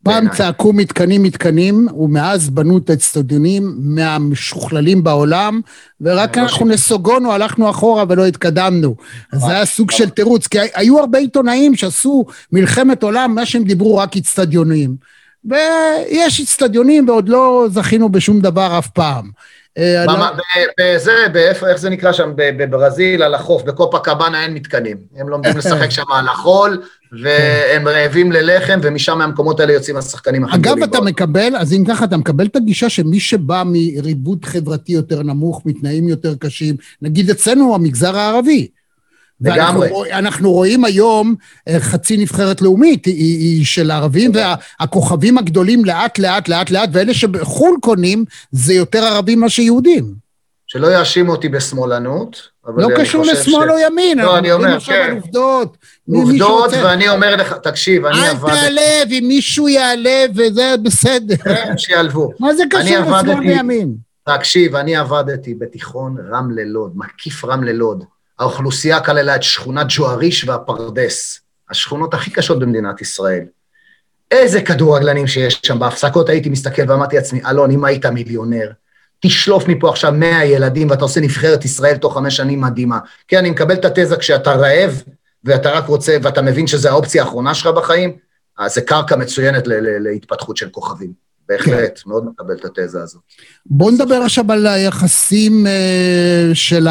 [0.05, 5.61] פעם צעקו מתקנים מתקנים, ומאז בנו את האצטדיונים מהמשוכללים בעולם,
[6.01, 8.97] ורק אנחנו נסוגונו, הלכנו אחורה ולא התקדמנו.
[9.33, 13.65] אז זה היה סוג של תירוץ, כי היו הרבה עיתונאים שעשו מלחמת עולם, מה שהם
[13.65, 14.97] דיברו רק אצטדיונים.
[15.45, 19.31] ויש אצטדיונים ועוד לא זכינו בשום דבר אף פעם.
[19.79, 20.15] אה, לא-
[20.81, 21.13] בזה,
[21.67, 24.97] איך זה נקרא שם, בברזיל, על החוף, בקופה קבאנה אין מתקנים.
[25.17, 30.59] הם לומדים לשחק שם על החול, והם רעבים ללחם, ומשם מהמקומות האלה יוצאים השחקנים הכי
[30.59, 30.83] גדולים.
[30.83, 35.23] אגב, אתה מקבל, אז אם ככה, אתה מקבל את הגישה שמי שבא מריבוד חברתי יותר
[35.23, 38.69] נמוך, מתנאים יותר קשים, נגיד אצלנו, המגזר הערבי,
[39.41, 39.89] לגמרי.
[39.93, 41.35] ואנחנו רואים היום
[41.69, 47.77] אה, חצי נבחרת לאומית, היא, של ערבים, והכוכבים הגדולים לאט לאט לאט לאט, ואלה שבחו"ל
[47.81, 50.15] קונים, זה יותר ערבים מאשר יהודים.
[50.67, 53.71] שלא יאשימו אותי בשמאלנות, לא קשור לשמאל ש...
[53.71, 54.93] או ימין, לא, אני אומר, כן.
[54.93, 55.77] על עובדות.
[56.09, 58.53] עובדות, ואני אומר לך, תקשיב, אני עבדתי...
[58.53, 61.37] אל תעלב, אם מישהו יעלב, וזה בסדר.
[61.37, 62.31] כן, שיעלבו.
[62.41, 63.95] מה זה קשור לשמאל וימין?
[64.25, 68.05] תקשיב, אני עבדתי בתיכון רמלה לוד, מקיף רמלה לוד.
[68.39, 73.45] האוכלוסייה כללה את שכונת ג'ואריש והפרדס, השכונות הכי קשות במדינת ישראל.
[74.31, 78.71] איזה כדורגלנים שיש שם, בהפסקות הייתי מסתכל ואמרתי לעצמי, אלון, אם היית מיליונר,
[79.21, 82.99] תשלוף מפה עכשיו 100 ילדים ואתה עושה נבחרת ישראל תוך חמש שנים מדהימה.
[83.29, 85.03] כן, אני מקבל את התזה כשאתה רעב
[85.45, 88.17] ואתה רק רוצה, ואתה מבין שזו האופציה האחרונה שלך בחיים,
[88.59, 89.65] אז זה קרקע מצוינת
[90.01, 91.29] להתפתחות של כוכבים.
[91.49, 92.11] בהחלט, כן.
[92.11, 93.23] מאוד מקבל את התזה הזאת.
[93.67, 96.89] בואו נדבר עכשיו על היחסים uh, של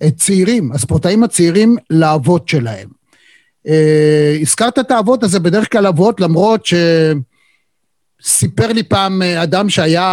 [0.00, 2.88] הצעירים, הספורטאים הצעירים לאבות שלהם.
[3.66, 3.70] Uh,
[4.40, 6.74] הזכרת את האבות, אז זה בדרך כלל אבות, למרות ש...
[8.22, 10.04] סיפר לי פעם אה, אדם שהיה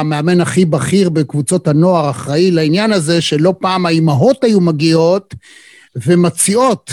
[0.00, 5.34] המאמן הכי בכיר בקבוצות הנוער, אחראי לעניין הזה, שלא פעם האימהות היו מגיעות
[5.96, 6.90] ומציעות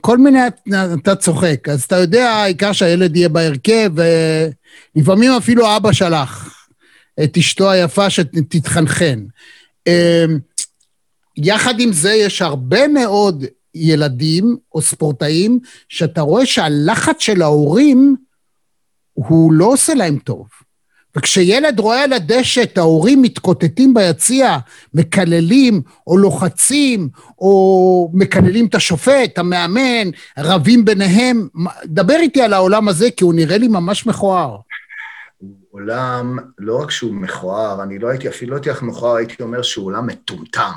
[0.00, 0.38] כל מיני,
[1.02, 1.68] אתה צוחק.
[1.68, 3.92] אז אתה יודע, העיקר שהילד יהיה בהרכב,
[4.94, 6.54] ולפעמים אפילו אבא שלח
[7.24, 9.24] את אשתו היפה שתתחנחן.
[11.36, 18.16] יחד עם זה, יש הרבה מאוד ילדים או ספורטאים שאתה רואה שהלחץ של ההורים
[19.12, 20.46] הוא לא עושה להם טוב.
[21.16, 24.58] וכשילד רואה על הדשא את ההורים מתקוטטים ביציע,
[24.94, 31.48] מקללים או לוחצים או מקללים את השופט, המאמן, רבים ביניהם,
[31.84, 34.56] דבר איתי על העולם הזה כי הוא נראה לי ממש מכוער.
[35.70, 39.62] עולם, לא רק שהוא מכוער, אני לא הייתי, אפילו לא הייתי לך מכוער, הייתי אומר
[39.62, 40.72] שהוא עולם מטומטם,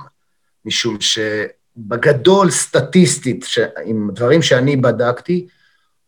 [0.66, 3.46] משום שבגדול, סטטיסטית.
[3.86, 5.48] עם דברים שאני בדקתי,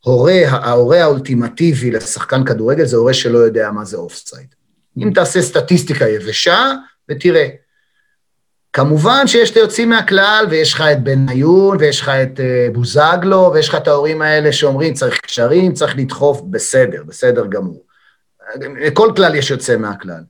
[0.05, 4.55] הורה, ההורה האולטימטיבי לשחקן כדורגל זה הורה שלא יודע מה זה offside.
[4.97, 6.73] אם תעשה סטטיסטיקה יבשה,
[7.09, 7.47] ותראה.
[8.73, 13.69] כמובן שיש את היוצאים מהכלל, ויש לך את בניון, ויש לך את uh, בוזגלו, ויש
[13.69, 17.85] לך את ההורים האלה שאומרים, צריך קשרים, צריך לדחוף, בסדר, בסדר גמור.
[18.59, 20.23] לכל כלל יש יוצא מהכלל.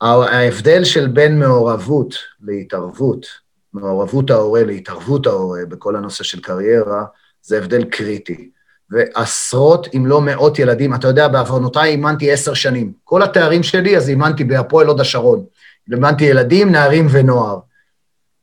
[0.00, 3.26] ההבדל של בין מעורבות להתערבות,
[3.72, 7.04] מעורבות ההורה להתערבות ההורה בכל הנושא של קריירה,
[7.42, 8.50] זה הבדל קריטי.
[8.90, 12.92] ועשרות אם לא מאות ילדים, אתה יודע, בעוונותיי אימנתי עשר שנים.
[13.04, 15.44] כל התארים שלי, אז אימנתי בהפועל הוד השרון.
[15.92, 17.58] אימנתי ילדים, נערים ונוער.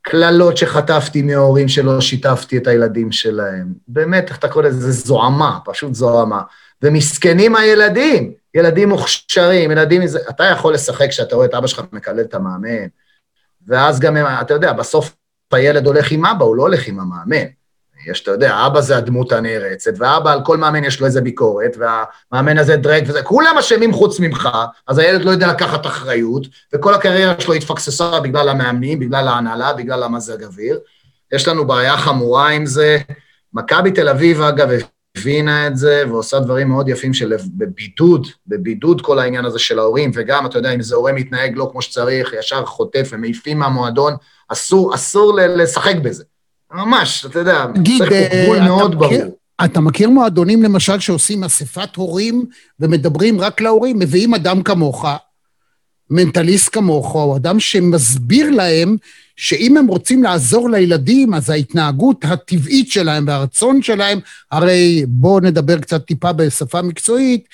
[0.01, 3.73] קללות שחטפתי מההורים שלא שיתפתי את הילדים שלהם.
[3.87, 4.91] באמת, איך אתה קורא לזה?
[4.91, 6.41] זה זוהמה, פשוט זוהמה.
[6.81, 10.01] ומסכנים הילדים, ילדים מוכשרים, ילדים...
[10.29, 12.87] אתה יכול לשחק כשאתה רואה את אבא שלך מקלל את המאמן,
[13.67, 15.15] ואז גם, אתה יודע, בסוף
[15.53, 17.45] הילד הולך עם אבא, הוא לא הולך עם המאמן.
[18.07, 21.77] יש, אתה יודע, אבא זה הדמות הנערצת, ואבא על כל מאמן יש לו איזה ביקורת,
[21.77, 24.49] והמאמן הזה דרק וזה, כולם אשמים חוץ ממך,
[24.87, 30.03] אז הילד לא יודע לקחת אחריות, וכל הקריירה שלו התפקססה בגלל המאמנים, בגלל ההנהלה, בגלל
[30.03, 30.79] המזג אוויר.
[31.33, 32.97] יש לנו בעיה חמורה עם זה.
[33.53, 34.69] מכבי תל אביב, אגב,
[35.17, 40.11] הבינה את זה, ועושה דברים מאוד יפים של בבידוד, בבידוד כל העניין הזה של ההורים,
[40.13, 44.13] וגם, אתה יודע, אם זה הורה מתנהג לא כמו שצריך, ישר חוטף ומעיפים מהמועדון,
[44.47, 46.23] אסור, אסור לשחק בזה.
[46.73, 47.65] ממש, אתה יודע,
[47.97, 49.37] צריך פה אה, גבול מאוד ברור.
[49.65, 52.45] אתה מכיר מועדונים למשל שעושים אספת הורים
[52.79, 55.05] ומדברים רק להורים, מביאים אדם כמוך,
[56.09, 58.97] מנטליסט כמוך, או אדם שמסביר להם
[59.35, 64.19] שאם הם רוצים לעזור לילדים, אז ההתנהגות הטבעית שלהם והרצון שלהם,
[64.51, 67.47] הרי בואו נדבר קצת טיפה בשפה מקצועית,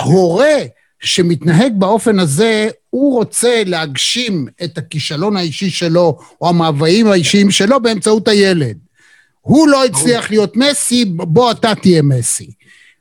[0.00, 0.56] הורה
[1.00, 8.28] שמתנהג באופן הזה, הוא רוצה להגשים את הכישלון האישי שלו, או המאוויים האישיים שלו באמצעות
[8.28, 8.78] הילד.
[9.40, 12.50] הוא לא הצליח להיות מסי, בוא אתה תהיה מסי.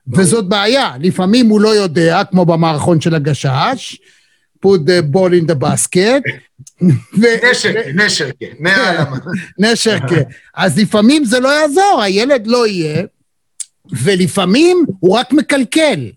[0.08, 3.98] וזאת בעיה, לפעמים הוא לא יודע, כמו במערכון של הגשש,
[4.66, 6.22] put the ball in the basket.
[7.14, 9.18] נשרקה, נשרקה, מהעלמה.
[9.60, 10.22] נשרקה.
[10.56, 13.04] אז לפעמים זה לא יעזור, הילד לא יהיה,
[14.04, 16.10] ולפעמים הוא רק מקלקל.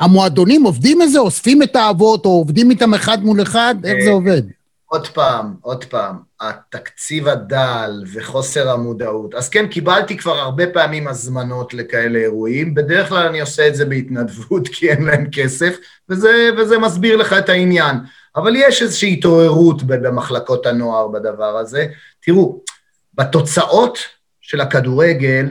[0.00, 3.74] המועדונים עובדים את זה, אוספים את האבות, או עובדים איתם אחד מול אחד?
[3.84, 4.42] איך זה עובד?
[4.86, 9.34] עוד פעם, עוד פעם, התקציב הדל וחוסר המודעות.
[9.34, 12.74] אז כן, קיבלתי כבר הרבה פעמים הזמנות לכאלה אירועים.
[12.74, 15.76] בדרך כלל אני עושה את זה בהתנדבות, כי אין להם כסף,
[16.08, 17.96] וזה, וזה מסביר לך את העניין.
[18.36, 21.86] אבל יש איזושהי התעוררות במחלקות הנוער בדבר הזה.
[22.22, 22.60] תראו,
[23.14, 23.98] בתוצאות
[24.40, 25.46] של הכדורגל,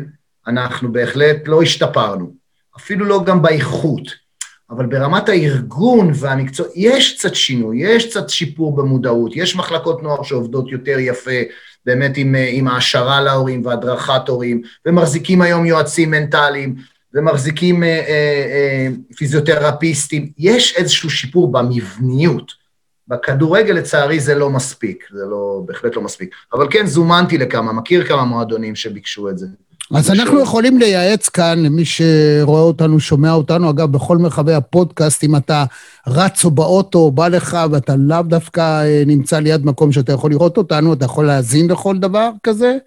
[0.47, 2.33] אנחנו בהחלט לא השתפרנו,
[2.77, 4.26] אפילו לא גם באיכות.
[4.69, 10.71] אבל ברמת הארגון והמקצוע, יש קצת שינוי, יש קצת שיפור במודעות, יש מחלקות נוער שעובדות
[10.71, 11.41] יותר יפה,
[11.86, 16.75] באמת עם, עם העשרה להורים והדרכת הורים, ומחזיקים היום יועצים מנטליים,
[17.13, 18.03] ומחזיקים אה, אה,
[18.51, 22.67] אה, פיזיותרפיסטים, יש איזשהו שיפור במבניות.
[23.08, 26.36] בכדורגל לצערי זה לא מספיק, זה לא, בהחלט לא מספיק.
[26.53, 29.47] אבל כן, זומנתי לכמה, מכיר כמה מועדונים שביקשו את זה.
[29.93, 35.36] אז אנחנו יכולים לייעץ כאן למי שרואה אותנו, שומע אותנו, אגב, בכל מרחבי הפודקאסט, אם
[35.36, 35.65] אתה
[36.08, 40.32] רץ או באוטו, או בא לך, ואתה לאו דווקא אה, נמצא ליד מקום שאתה יכול
[40.32, 42.78] לראות אותנו, אתה יכול להאזין לכל דבר כזה,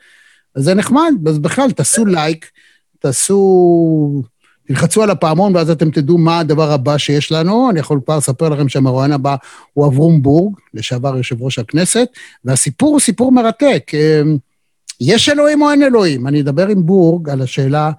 [0.55, 1.13] אז זה נחמד.
[1.29, 2.51] אז בכלל, תעשו לייק,
[2.99, 4.23] תעשו...
[4.67, 7.71] תלחצו על הפעמון, ואז אתם תדעו מה הדבר הבא שיש לנו.
[7.71, 9.37] אני יכול כבר לספר לכם שהמרואיין הבא
[9.73, 12.09] הוא אברום בורג, לשעבר יושב ראש הכנסת,
[12.45, 13.91] והסיפור הוא סיפור מרתק.
[15.01, 16.27] יש אלוהים או אין אלוהים?
[16.27, 17.91] אני אדבר עם בורג על השאלה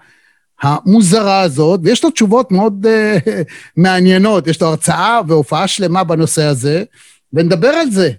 [0.61, 3.29] המוזרה הזאת, ויש לו תשובות מאוד uh,
[3.77, 6.83] מעניינות, יש לו הרצאה והופעה שלמה בנושא הזה,
[7.33, 8.11] ונדבר על זה.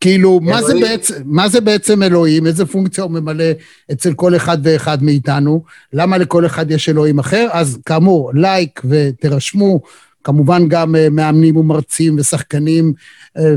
[0.00, 2.46] כאילו, מה זה, בעצם, מה זה בעצם אלוהים?
[2.46, 3.44] איזה פונקציה הוא ממלא
[3.92, 5.62] אצל כל אחד ואחד מאיתנו?
[5.92, 7.48] למה לכל אחד יש אלוהים אחר?
[7.52, 9.80] אז כאמור, לייק ותירשמו,
[10.26, 12.92] כמובן גם אה, מאמנים ומרצים ושחקנים
[13.38, 13.54] אה,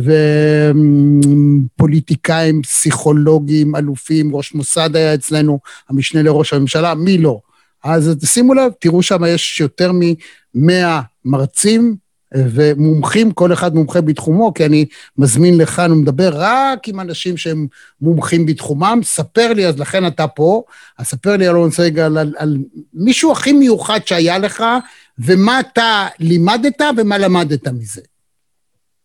[1.75, 7.39] ופוליטיקאים, פסיכולוגים, אלופים, ראש מוסד היה אצלנו, המשנה לראש הממשלה, מי לא?
[7.83, 11.95] אז שימו לב, תראו שם יש יותר מ-100 מרצים
[12.35, 14.85] ומומחים, כל אחד מומחה בתחומו, כי אני
[15.17, 17.67] מזמין לכאן ומדבר רק עם אנשים שהם
[18.01, 18.99] מומחים בתחומם.
[19.03, 20.63] ספר לי, אז לכן אתה פה,
[20.97, 22.57] אז ספר לי, אלון סגל, על, על
[22.93, 24.63] מישהו הכי מיוחד שהיה לך,
[25.19, 28.01] ומה אתה לימדת ומה למדת מזה.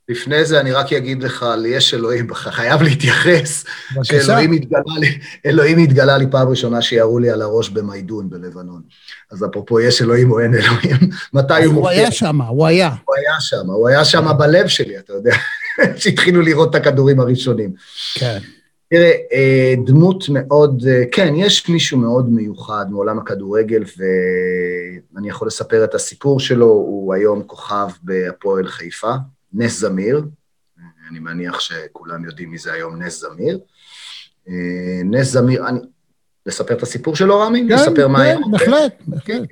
[0.08, 3.64] לפני זה אני רק אגיד לך יש אלוהים, חייב להתייחס.
[4.02, 8.82] שאלוהים התגלה לי, אלוהים התגלה לי פעם ראשונה שירו לי על הראש במיידון בלבנון.
[9.30, 11.90] אז אפרופו יש אלוהים או אין אלוהים, מתי הוא מופיע?
[11.90, 12.90] הוא היה שם, הוא היה.
[13.04, 15.36] הוא היה שם, הוא היה שם בלב שלי, אתה יודע,
[16.00, 17.72] שהתחילו לראות את הכדורים הראשונים.
[18.14, 18.38] כן.
[18.90, 23.82] תראה, אה, דמות מאוד, אה, כן, יש מישהו מאוד מיוחד מעולם הכדורגל,
[25.14, 29.14] ואני יכול לספר את הסיפור שלו, הוא היום כוכב בהפועל חיפה,
[29.52, 30.24] נס זמיר,
[31.10, 33.58] אני מניח שכולם יודעים מי זה היום נס זמיר.
[34.48, 35.80] אה, נס זמיר, אני...
[36.46, 37.66] לספר את הסיפור שלו, רמי?
[37.68, 39.48] כן, לספר מה כן, בהחלט, בהחלט.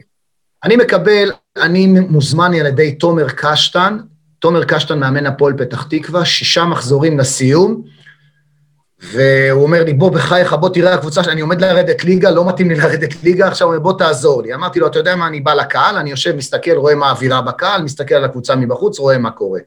[0.64, 3.98] אני מקבל, אני מוזמן על ידי תומר קשטן,
[4.38, 7.82] תומר קשטן מאמן הפועל פתח תקווה, שישה מחזורים לסיום,
[9.02, 12.74] והוא אומר לי, בוא, בחייך, בוא תראה הקבוצה שאני עומד לרדת ליגה, לא מתאים לי
[12.74, 14.54] לרדת ליגה, עכשיו הוא אומר, בוא תעזור לי.
[14.54, 17.82] אמרתי לו, אתה יודע מה, אני בא לקהל, אני יושב, מסתכל, רואה מה האווירה בקהל,
[17.82, 19.60] מסתכל על הקבוצה מבחוץ, רואה מה קורה.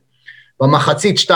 [0.62, 1.32] במחצית 2-0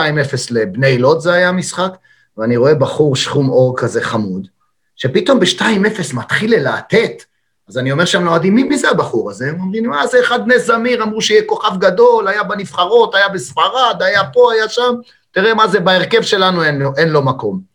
[0.52, 1.92] לבני לוד זה היה המשחק,
[2.38, 4.48] ואני רואה בחור שחום אור כזה חמוד,
[4.96, 7.24] שפתאום ב-2-0 מתחיל ללהטט,
[7.70, 9.50] אז אני אומר שם לאוהדים, מי זה הבחור הזה?
[9.50, 13.96] הם אומרים, מה, זה אחד בני זמיר, אמרו שיהיה כוכב גדול, היה בנבחרות, היה בספרד,
[14.00, 14.94] היה פה, היה שם,
[15.32, 17.69] תראה מה זה, בהרכב שלנו אין, אין לו מקום.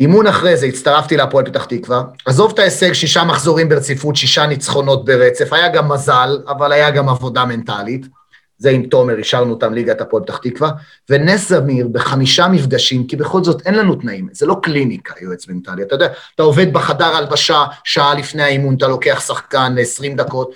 [0.00, 5.04] אימון אחרי זה, הצטרפתי להפועל פתח תקווה, עזוב את ההישג, שישה מחזורים ברציפות, שישה ניצחונות
[5.04, 8.06] ברצף, היה גם מזל, אבל היה גם עבודה מנטלית.
[8.58, 10.70] זה עם תומר, אישרנו אותם ליגת הפועל פתח תקווה,
[11.10, 15.82] ונס זמיר בחמישה מפגשים, כי בכל זאת אין לנו תנאים, זה לא קליניקה, יועץ מנטלי,
[15.82, 20.50] אתה יודע, אתה עובד בחדר הלבשה, שעה לפני האימון, אתה לוקח שחקן ל-20 דקות,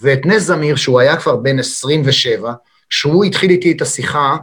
[0.00, 2.52] ואת נס זמיר, שהוא היה כבר בן 27,
[2.90, 4.36] כשהוא התחיל איתי את השיחה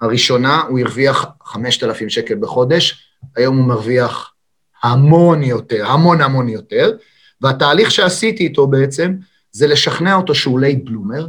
[0.00, 4.32] הראשונה, הוא הרוויח 5,000 שקל בחודש, היום הוא מרוויח
[4.82, 6.92] המון יותר, המון המון יותר,
[7.40, 9.14] והתהליך שעשיתי איתו בעצם,
[9.52, 11.28] זה לשכנע אותו שהוא late bloomer,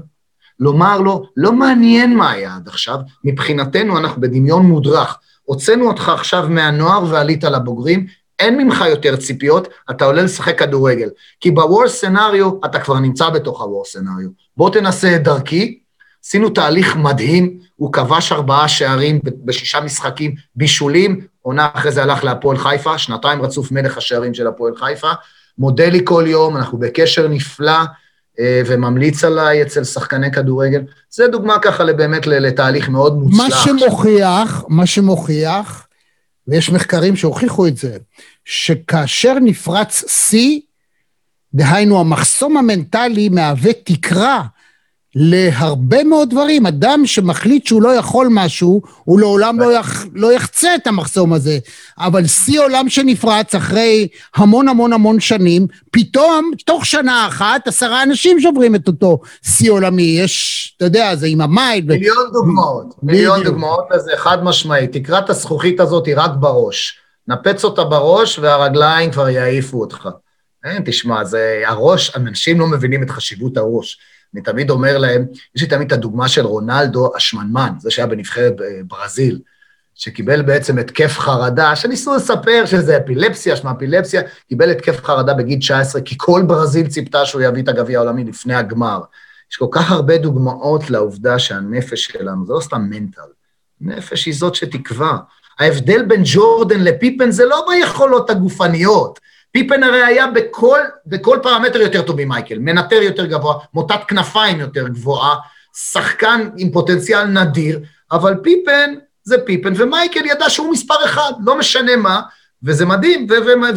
[0.59, 5.17] לומר לו, לא מעניין מה היה עד עכשיו, מבחינתנו אנחנו בדמיון מודרך.
[5.43, 8.07] הוצאנו אותך עכשיו מהנוער ועלית לבוגרים,
[8.39, 11.09] אין ממך יותר ציפיות, אתה עולה לשחק כדורגל.
[11.39, 14.29] כי בוור סנאריו, אתה כבר נמצא בתוך הוור סנאריו.
[14.57, 15.79] בוא תנסה את דרכי.
[16.25, 21.19] עשינו תהליך מדהים, הוא כבש ארבעה שערים בשישה משחקים בישולים,
[21.49, 25.11] עונה אחרי זה הלך להפועל חיפה, שנתיים רצוף מלך השערים של הפועל חיפה.
[25.57, 27.81] מודה לי כל יום, אנחנו בקשר נפלא.
[28.39, 30.81] אה, וממליץ עליי אצל שחקני כדורגל.
[31.09, 33.39] זה דוגמה ככה באמת לתהליך מאוד מוצלח.
[33.39, 35.87] מה שמוכיח, מה שמוכיח,
[36.47, 37.97] ויש מחקרים שהוכיחו את זה,
[38.45, 40.59] שכאשר נפרץ שיא,
[41.53, 44.41] דהיינו המחסום המנטלי מהווה תקרה
[45.15, 46.65] להרבה מאוד דברים.
[46.65, 51.59] אדם שמחליט שהוא לא יכול משהו, הוא לעולם לא, יח, לא יחצה את המחסום הזה.
[51.97, 58.39] אבל שיא עולם שנפרץ אחרי המון המון המון שנים, פתאום, תוך שנה אחת, עשרה אנשים
[58.39, 60.01] שוברים את אותו שיא עולמי.
[60.01, 61.85] יש, אתה יודע, זה עם המייל.
[61.85, 62.31] מיליון ו...
[62.33, 64.87] דוגמאות, מיליון דוגמאות לזה, חד משמעי.
[64.87, 66.99] תקרת הזכוכית הזאת היא רק בראש.
[67.27, 70.09] נפץ אותה בראש והרגליים כבר יעיפו אותך.
[70.65, 73.99] אין, תשמע, זה הראש, אנשים לא מבינים את חשיבות הראש.
[74.33, 78.53] אני תמיד אומר להם, יש לי תמיד את הדוגמה של רונלדו השמנמן, זה שהיה בנבחרת
[78.87, 79.39] ברזיל,
[79.95, 86.01] שקיבל בעצם התקף חרדה, שניסו לספר שזה אפילפסיה, שמה אפילפסיה, קיבל התקף חרדה בגיל 19,
[86.01, 89.01] כי כל ברזיל ציפתה שהוא יביא את הגביע העולמי לפני הגמר.
[89.51, 93.21] יש כל כך הרבה דוגמאות לעובדה שהנפש שלנו, זה לא סתם מנטל,
[93.81, 95.17] נפש היא זאת שתקבע.
[95.59, 99.19] ההבדל בין ג'ורדן לפיפן זה לא ביכולות הגופניות,
[99.51, 104.87] פיפן הרי היה בכל, בכל פרמטר יותר טוב ממייקל, מנטר יותר גבוה, מוטת כנפיים יותר
[104.87, 105.35] גבוהה,
[105.75, 107.79] שחקן עם פוטנציאל נדיר,
[108.11, 112.21] אבל פיפן זה פיפן, ומייקל ידע שהוא מספר אחד, לא משנה מה,
[112.63, 113.27] וזה מדהים,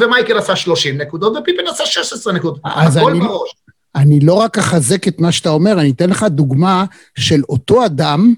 [0.00, 3.50] ומייקל עשה 30 נקודות, ופיפן עשה 16 נקודות, הכל אני, בראש.
[3.94, 6.84] אני לא רק אחזק את מה שאתה אומר, אני אתן לך דוגמה
[7.18, 8.34] של אותו אדם,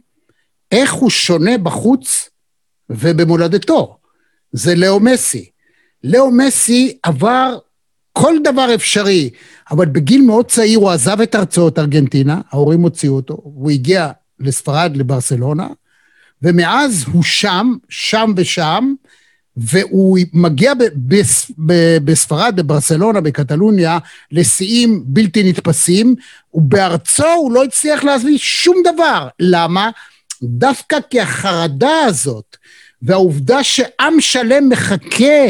[0.73, 2.31] איך הוא שונה בחוץ
[2.91, 3.97] ובמולדתו.
[4.53, 5.51] זה לאו מסי.
[6.05, 7.59] לאו מסי עבר
[8.13, 9.31] כל דבר אפשרי,
[9.71, 14.11] אבל בגיל מאוד צעיר הוא עזב את ארצו, את ארגנטינה, ההורים הוציאו אותו, הוא הגיע
[14.41, 15.69] לספרד, לברסלונה,
[16.43, 18.95] ומאז הוא שם, שם ושם,
[19.57, 20.73] והוא מגיע
[22.05, 23.99] בספרד, בברסלונה, בקטלוניה,
[24.33, 26.15] לשיאים בלתי נתפסים,
[26.55, 29.29] ובארצו הוא לא הצליח להביא שום דבר.
[29.41, 29.91] למה?
[30.43, 32.57] דווקא כי החרדה הזאת,
[33.03, 35.47] והעובדה שעם שלם מחכה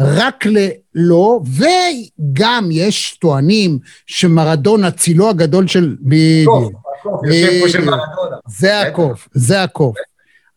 [0.00, 5.96] רק ללא, וגם יש טוענים שמרדונה, צילו הגדול של...
[6.42, 8.36] הקוף, הקוף, יושב פה של מרדונה.
[8.48, 9.96] זה הקוף, זה הקוף.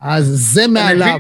[0.02, 1.20] אז זה מעליו.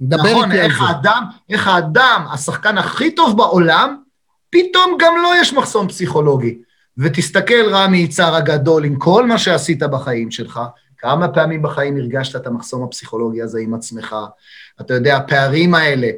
[0.00, 0.74] דבר נכון, איתי על זה.
[0.74, 3.96] נכון, האדם, איך האדם, השחקן הכי טוב בעולם,
[4.50, 6.58] פתאום גם לו יש מחסום פסיכולוגי.
[6.98, 10.60] ותסתכל, רמי יצהר הגדול, עם כל מה שעשית בחיים שלך,
[10.98, 14.16] כמה פעמים בחיים הרגשת את המחסום הפסיכולוגי הזה עם עצמך?
[14.80, 16.10] אתה יודע, הפערים האלה,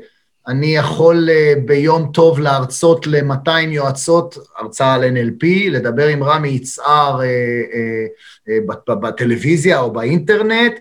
[0.51, 7.20] אני יכול uh, ביום טוב להרצות ל-200 יועצות, הרצאה על NLP, לדבר עם רמי יצהר
[7.20, 7.24] uh,
[8.90, 10.72] uh, בטלוויזיה או באינטרנט,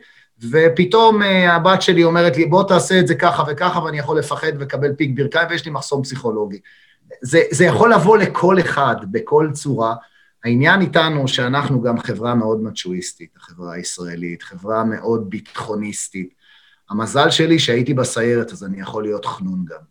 [0.52, 4.94] ופתאום הבת שלי אומרת לי, בוא תעשה את זה ככה וככה, ואני יכול לפחד ולקבל
[4.96, 6.60] פיק ברכיים, ויש לי מחסום פסיכולוגי.
[7.22, 9.96] זה, זה יכול לבוא לכל אחד, בכל צורה.
[10.44, 16.39] העניין איתנו שאנחנו גם חברה מאוד מצ'ואיסטית, החברה הישראלית, חברה מאוד ביטחוניסטית.
[16.90, 19.90] המזל שלי שהייתי בסיירת, אז אני יכול להיות חנון גם.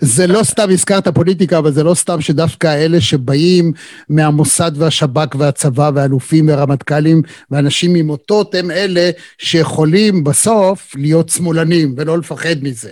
[0.00, 3.72] זה לא סתם הזכרת פוליטיקה, אבל זה לא סתם שדווקא אלה שבאים
[4.08, 12.56] מהמוסד והשב"כ והצבא ואלופים ורמטכ"לים ואנשים ממוטות הם אלה שיכולים בסוף להיות שמאלנים ולא לפחד
[12.62, 12.90] מזה.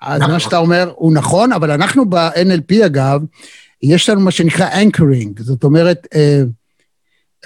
[0.00, 0.40] אז מה נכון.
[0.40, 3.20] שאתה אומר הוא נכון, אבל אנחנו ב-NLP אגב,
[3.82, 6.42] יש לנו מה שנקרא anchoring, זאת אומרת, אה,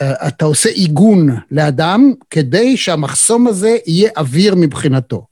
[0.02, 5.26] אתה עושה עיגון לאדם כדי שהמחסום הזה יהיה אוויר מבחינתו.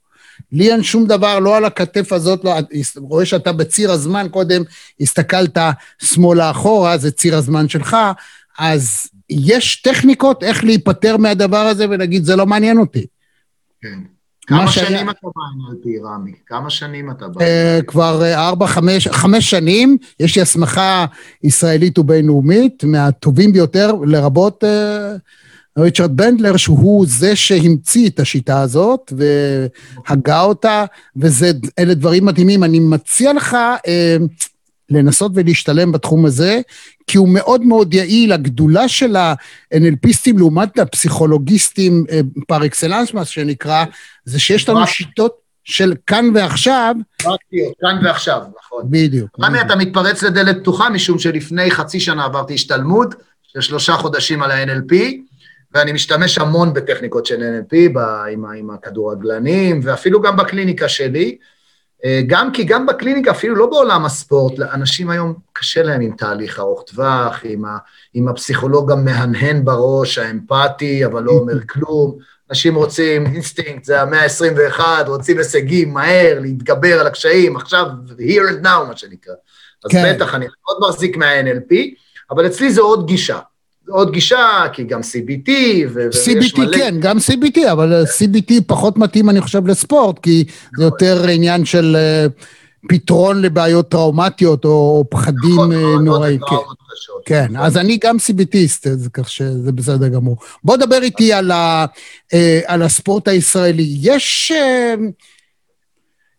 [0.51, 2.53] לי אין שום דבר, לא על הכתף הזאת, לא,
[2.97, 4.61] רואה שאתה בציר הזמן, קודם
[4.99, 5.57] הסתכלת
[6.03, 7.97] שמאלה אחורה, זה ציר הזמן שלך,
[8.59, 13.05] אז יש טכניקות איך להיפטר מהדבר הזה ולהגיד, זה לא מעניין אותי.
[13.81, 14.14] כן.
[14.47, 16.31] כמה שנים אתה ב-NLP, רמי?
[16.45, 17.41] כמה שנים אתה ב...
[17.41, 19.97] אה, כבר אה, ארבע, חמש, חמש שנים.
[20.19, 21.05] יש לי הסמכה
[21.43, 25.15] ישראלית ובינלאומית, מהטובים ביותר, לרבות אה,
[25.77, 30.85] ריצ'רד בנדלר, שהוא זה שהמציא את השיטה הזאת והגה אותה,
[31.15, 32.63] ואלה דברים מדהימים.
[32.63, 33.57] אני מציע לך...
[34.89, 36.61] לנסות ולהשתלם בתחום הזה,
[37.07, 38.31] כי הוא מאוד מאוד יעיל.
[38.31, 42.05] הגדולה של ה-NLPיסטים לעומת הפסיכולוגיסטים
[42.47, 43.85] פר אקסלנס, מה שנקרא,
[44.25, 46.95] זה שיש לנו שיטות של כאן ועכשיו.
[47.23, 48.83] פרקטיות, כאן ועכשיו, נכון.
[48.89, 49.29] בדיוק.
[49.41, 54.51] רמי, אתה מתפרץ לדלת פתוחה, משום שלפני חצי שנה עברתי השתלמות של שלושה חודשים על
[54.51, 54.95] ה-NLP,
[55.73, 57.99] ואני משתמש המון בטכניקות של NLP,
[58.31, 61.37] עם, עם הכדורגלנים, ואפילו גם בקליניקה שלי.
[62.05, 66.59] אה, גם כי גם בקליניקה, אפילו לא בעולם הספורט, אנשים היום קשה להם עם תהליך
[66.59, 67.77] ארוך טווח, עם, ה,
[68.13, 72.17] עם הפסיכולוג המהנהן בראש, האמפתי, אבל לא אומר כלום.
[72.49, 77.85] אנשים רוצים אינסטינקט, זה המאה ה-21, רוצים הישגים מהר, להתגבר על הקשיים, עכשיו,
[78.17, 79.33] here and now, מה שנקרא.
[79.85, 80.15] אז כן.
[80.15, 81.75] בטח, אני מאוד מחזיק מה-NLP,
[82.31, 83.39] אבל אצלי זו עוד גישה.
[83.89, 85.51] עוד גישה, כי גם CBT,
[85.93, 86.77] ו- CBT מלא...
[86.77, 90.43] כן, גם CBT, אבל CBT פחות מתאים, אני חושב, לספורט, כי
[90.77, 92.25] זה יותר עניין של אה,
[92.89, 96.39] פתרון לבעיות טראומטיות או פחדים נכון, אה, נוראים.
[96.39, 96.55] כן,
[97.25, 97.65] כן נכון.
[97.65, 100.37] אז אני גם CBTיסט, כך שזה בסדר גמור.
[100.63, 101.85] בוא דבר איתי על, ה,
[102.33, 103.97] אה, על הספורט הישראלי.
[104.01, 104.51] יש...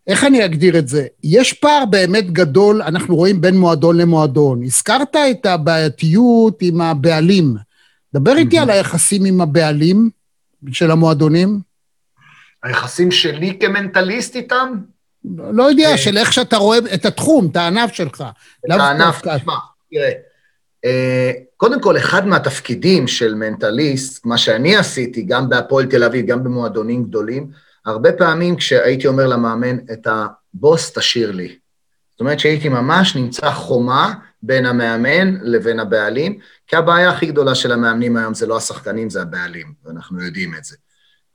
[0.07, 1.07] איך אני אגדיר את זה?
[1.24, 4.62] יש פער באמת גדול, אנחנו רואים בין מועדון למועדון.
[4.62, 7.57] הזכרת את הבעייתיות עם הבעלים.
[8.14, 10.11] דבר איתי על היחסים עם הבעלים
[10.72, 11.61] של המועדונים.
[12.62, 14.72] היחסים שלי כמנטליסט איתם?
[15.38, 18.24] לא יודע, אה, של איך שאתה רואה את התחום, את הענף שלך.
[18.66, 19.54] את הענף, תשמע,
[19.90, 20.11] תראה.
[20.84, 26.44] אה, קודם כל, אחד מהתפקידים של מנטליסט, מה שאני עשיתי, גם בהפועל תל אביב, גם
[26.44, 27.50] במועדונים גדולים,
[27.87, 31.57] הרבה פעמים כשהייתי אומר למאמן, את הבוס תשאיר לי.
[32.11, 37.72] זאת אומרת שהייתי ממש נמצא חומה בין המאמן לבין הבעלים, כי הבעיה הכי גדולה של
[37.72, 40.76] המאמנים היום זה לא השחקנים, זה הבעלים, ואנחנו יודעים את זה.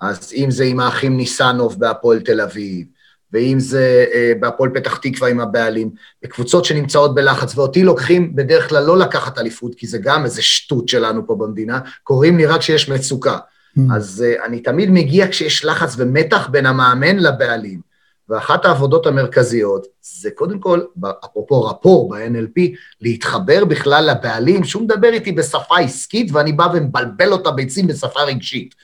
[0.02, 2.88] אז אם זה עם האחים ניסנוב בהפועל תל אביב,
[3.34, 5.92] ואם זה אה, בהפועל פתח תקווה עם הבעלים,
[6.24, 10.88] בקבוצות שנמצאות בלחץ, ואותי לוקחים בדרך כלל לא לקחת אליפות, כי זה גם איזה שטות
[10.88, 13.38] שלנו פה במדינה, קוראים לי רק כשיש מצוקה.
[13.78, 13.82] Mm.
[13.96, 17.92] אז uh, אני תמיד מגיע כשיש לחץ ומתח בין המאמן לבעלים.
[18.32, 20.82] ואחת העבודות המרכזיות זה קודם כל,
[21.26, 22.62] אפרופו רפור ב-NLP,
[23.02, 28.20] להתחבר בכלל לבעלים, שהוא מדבר איתי בשפה עסקית ואני בא ומבלבל לו את הביצים בשפה
[28.20, 28.76] רגשית.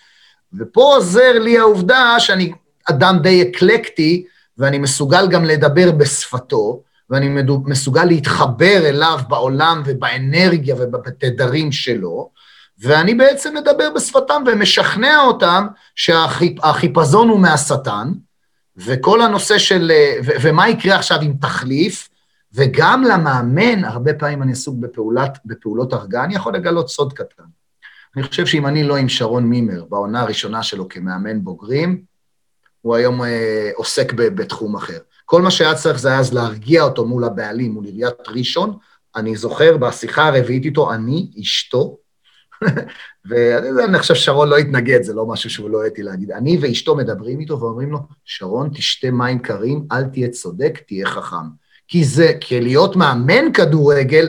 [0.60, 2.52] ופה עוזר לי העובדה שאני
[2.90, 4.26] אדם די אקלקטי,
[4.58, 12.30] ואני מסוגל גם לדבר בשפתו, ואני מסוגל להתחבר אליו בעולם ובאנרגיה ובתדרים שלו,
[12.80, 18.12] ואני בעצם מדבר בשפתם ומשכנע אותם שהחיפזון הוא מהשטן,
[18.78, 19.92] וכל הנושא של,
[20.26, 22.10] ו, ומה יקרה עכשיו עם תחליף,
[22.54, 27.44] וגם למאמן, הרבה פעמים אני עסוק בפעולת, בפעולות הרגעה, אני יכול לגלות סוד קטן.
[28.16, 32.02] אני חושב שאם אני לא עם שרון מימר בעונה הראשונה שלו כמאמן בוגרים,
[32.82, 34.98] הוא היום אה, עוסק ב, בתחום אחר.
[35.26, 38.78] כל מה שהיה צריך זה אז להרגיע אותו מול הבעלים, מול עיריית ראשון.
[39.16, 41.98] אני זוכר בשיחה הרביעית איתו, אני, אשתו,
[43.26, 46.32] ואני חושב ששרון לא התנגד, זה לא משהו שהוא לא אתי להגיד.
[46.32, 51.48] אני ואשתו מדברים איתו ואומרים לו, שרון, תשתה מים קרים, אל תהיה צודק, תהיה חכם.
[51.88, 54.28] כי זה, כי להיות מאמן כדורגל,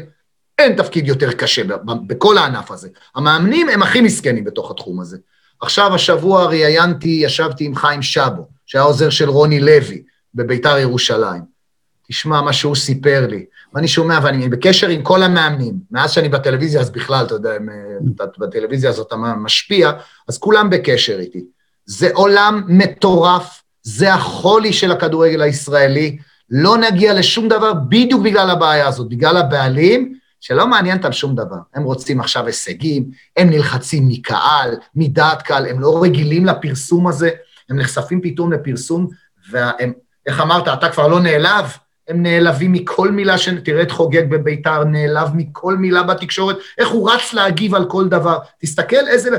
[0.58, 1.62] אין תפקיד יותר קשה
[2.06, 2.88] בכל הענף הזה.
[3.14, 5.18] המאמנים הם הכי מסכנים בתוך התחום הזה.
[5.60, 10.02] עכשיו, השבוע ראיינתי, ישבתי עם חיים שבו, שהיה עוזר של רוני לוי
[10.34, 11.42] בביתר ירושלים.
[12.08, 13.44] תשמע מה שהוא סיפר לי.
[13.74, 15.74] ואני שומע, ואני בקשר עם כל המאמנים.
[15.90, 17.50] מאז שאני בטלוויזיה, אז בכלל, אתה יודע,
[18.38, 19.92] בטלוויזיה הזאת אתה משפיע,
[20.28, 21.44] אז כולם בקשר איתי.
[21.86, 26.18] זה עולם מטורף, זה החולי של הכדורגל הישראלי.
[26.50, 31.56] לא נגיע לשום דבר בדיוק בגלל הבעיה הזאת, בגלל הבעלים, שלא מעניין אותם שום דבר.
[31.74, 37.30] הם רוצים עכשיו הישגים, הם נלחצים מקהל, מדעת קהל, הם לא רגילים לפרסום הזה,
[37.70, 39.08] הם נחשפים פתאום לפרסום,
[39.50, 39.92] והם,
[40.26, 41.64] איך אמרת, אתה כבר לא נעלב?
[42.08, 43.48] הם נעלבים מכל מילה ש...
[43.48, 48.38] תראה את חוגג בביתר, נעלב מכל מילה בתקשורת, איך הוא רץ להגיב על כל דבר.
[48.60, 49.30] תסתכל איזה...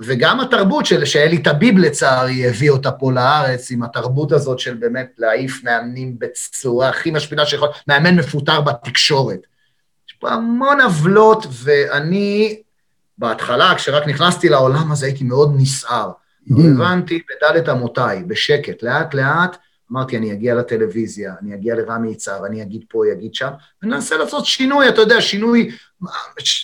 [0.00, 5.10] וגם התרבות של שאלי טביב לצערי הביא אותה פה לארץ, עם התרבות הזאת של באמת
[5.18, 9.40] להעיף מאמנים בצורה הכי משפילה שיכול, מאמן מפוטר בתקשורת.
[10.08, 12.56] יש פה המון עוולות, ואני,
[13.18, 16.10] בהתחלה, כשרק נכנסתי לעולם הזה, הייתי מאוד נסער.
[16.50, 16.54] Mm.
[16.60, 19.56] הבנתי בדלת אמותיי, בשקט, לאט-לאט,
[19.94, 23.48] אמרתי, אני אגיע לטלוויזיה, אני אגיע לרמי יצהר, אני אגיד פה, אגיד שם,
[23.82, 25.70] וננסה לעשות שינוי, אתה יודע, שינוי,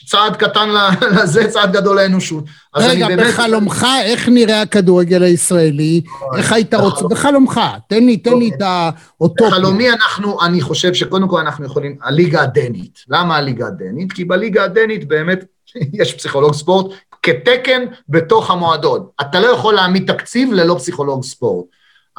[0.06, 0.68] צעד קטן
[1.22, 2.44] לזה, צעד גדול לאנושות.
[2.76, 3.26] רגע, באמת...
[3.26, 6.02] בחלומך, איך נראה הכדורגל הישראלי?
[6.36, 7.04] איך היית רוצה?
[7.10, 9.50] בחלומך, תן לי, תן לי את האוטופיה.
[9.50, 12.98] בחלומי אנחנו, אני חושב שקודם כל אנחנו יכולים, הליגה הדנית.
[13.08, 14.12] למה הליגה הדנית?
[14.12, 15.44] כי בליגה הדנית באמת
[16.00, 19.06] יש פסיכולוג ספורט כתקן בתוך המועדון.
[19.20, 21.66] אתה לא יכול להעמיד תקציב ללא פסיכולוג ספורט.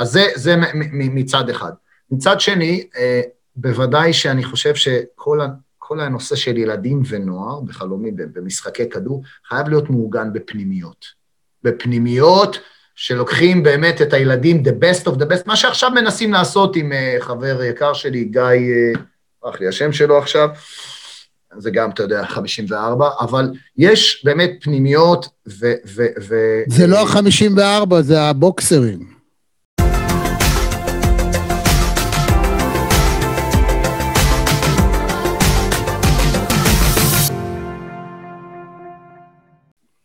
[0.01, 0.55] אז זה, זה
[0.91, 1.71] מצד אחד.
[2.11, 3.21] מצד שני, אה,
[3.55, 11.05] בוודאי שאני חושב שכל הנושא של ילדים ונוער, בחלומי, במשחקי כדור, חייב להיות מעוגן בפנימיות.
[11.63, 12.59] בפנימיות
[12.95, 17.17] שלוקחים באמת את הילדים, the best of the best, מה שעכשיו מנסים לעשות עם אה,
[17.19, 18.43] חבר יקר שלי, גיא,
[19.43, 20.49] ברח אה, לי השם שלו עכשיו,
[21.57, 25.73] זה גם, אתה יודע, 54, אבל יש באמת פנימיות ו...
[25.87, 26.35] ו, ו
[26.67, 29.10] זה לא ה-54, זה הבוקסרים.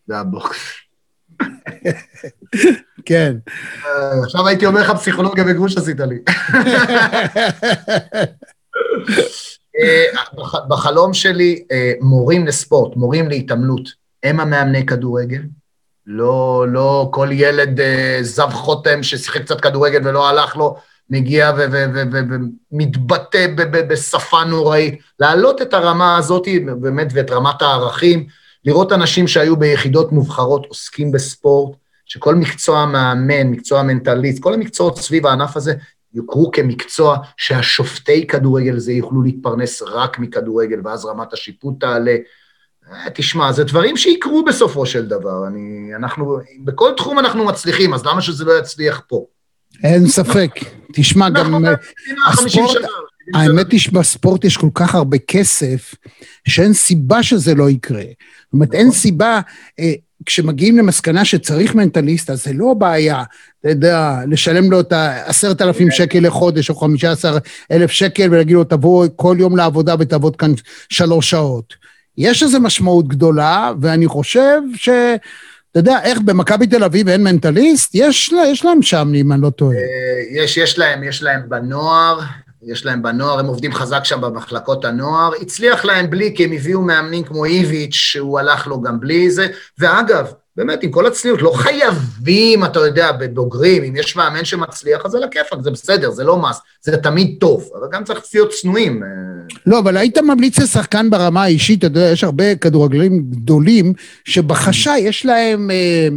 [0.07, 0.59] זה הבוקס.
[3.07, 3.37] כן.
[3.87, 6.19] אה, עכשיו הייתי אומר לך פסיכולוגיה וגרוש עשית לי.
[9.81, 10.05] אה,
[10.69, 13.89] בחלום שלי, אה, מורים לספורט, מורים להתעמלות,
[14.23, 15.43] הם המאמני כדורגל.
[16.07, 17.81] לא, לא כל ילד
[18.21, 20.77] זב חותם ששיחק קצת כדורגל ולא הלך לו,
[21.11, 21.53] מגיע
[22.73, 23.47] ומתבטא
[23.89, 25.01] בשפה נוראית.
[25.21, 26.49] להעלות את הרמה הזאת,
[26.81, 28.27] באמת, ואת רמת הערכים.
[28.67, 35.27] לראות אנשים שהיו ביחידות מובחרות עוסקים בספורט, שכל מקצוע מאמן, מקצוע מנטליסט, כל המקצועות סביב
[35.27, 35.75] הענף הזה
[36.15, 42.17] יוכרו כמקצוע שהשופטי כדורגל זה יוכלו להתפרנס רק מכדורגל, ואז רמת השיפוט תעלה.
[42.93, 45.47] אה, תשמע, זה דברים שיקרו בסופו של דבר.
[45.47, 49.25] אני, אנחנו, בכל תחום אנחנו מצליחים, אז למה שזה לא יצליח פה?
[49.85, 50.51] אין ספק.
[50.93, 51.75] תשמע, גם אה,
[52.29, 52.77] הספורט,
[53.35, 55.95] האמת היא שבספורט יש כל כך הרבה כסף,
[56.49, 58.03] שאין סיבה שזה לא יקרה.
[58.03, 58.99] זאת אומרת, אין נכון.
[58.99, 59.41] סיבה,
[59.81, 59.93] אה,
[60.27, 63.23] כשמגיעים למסקנה שצריך מנטליסט, אז זה לא בעיה,
[63.61, 65.95] אתה יודע, לשלם לו את העשרת אלפים כן.
[65.95, 67.39] שקל לחודש, או חמישה עשר
[67.71, 70.53] אלף שקל, ולהגיד לו, תבוא כל יום לעבודה ותעבוד כאן
[70.89, 71.75] שלוש שעות.
[72.19, 74.89] יש לזה משמעות גדולה, ואני חושב ש...
[75.71, 77.95] אתה יודע, איך במכבי תל אביב אין מנטליסט?
[77.95, 79.77] יש, יש להם שם, אם אני לא טועה.
[79.77, 82.21] אה, יש, יש להם, יש להם בנוער,
[82.67, 85.31] יש להם בנוער, הם עובדים חזק שם במחלקות הנוער.
[85.41, 89.47] הצליח להם בלי, כי הם הביאו מאמנים כמו איביץ', שהוא הלך לו גם בלי זה.
[89.79, 95.15] ואגב, באמת, עם כל הצניעות, לא חייבים, אתה יודע, בבוגרים, אם יש מאמן שמצליח, אז
[95.15, 99.03] על הכיפאק, זה בסדר, זה לא מס, זה תמיד טוב, אבל גם צריך להיות צנועים.
[99.03, 99.09] אה.
[99.67, 103.93] לא, אבל היית ממליץ לשחקן ברמה האישית, אתה יודע, יש הרבה כדורגלים גדולים,
[104.25, 105.71] שבחשאי יש להם...
[105.71, 106.09] אה,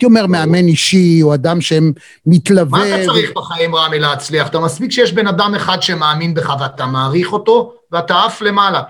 [0.00, 1.92] הייתי אומר מאמן אישי, או אדם שהם
[2.26, 2.78] מתלווה...
[2.78, 4.48] מה אתה צריך בחיים, רמי, להצליח?
[4.48, 8.82] אתה מספיק שיש בן אדם אחד שמאמין בך ואתה מעריך אותו, ואתה עף למעלה.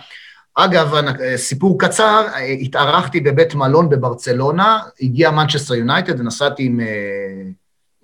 [0.55, 0.95] אגב,
[1.37, 2.27] סיפור קצר,
[2.61, 6.81] התארחתי בבית מלון בברצלונה, הגיע מנצ'סטר יונייטד ונסעתי עם,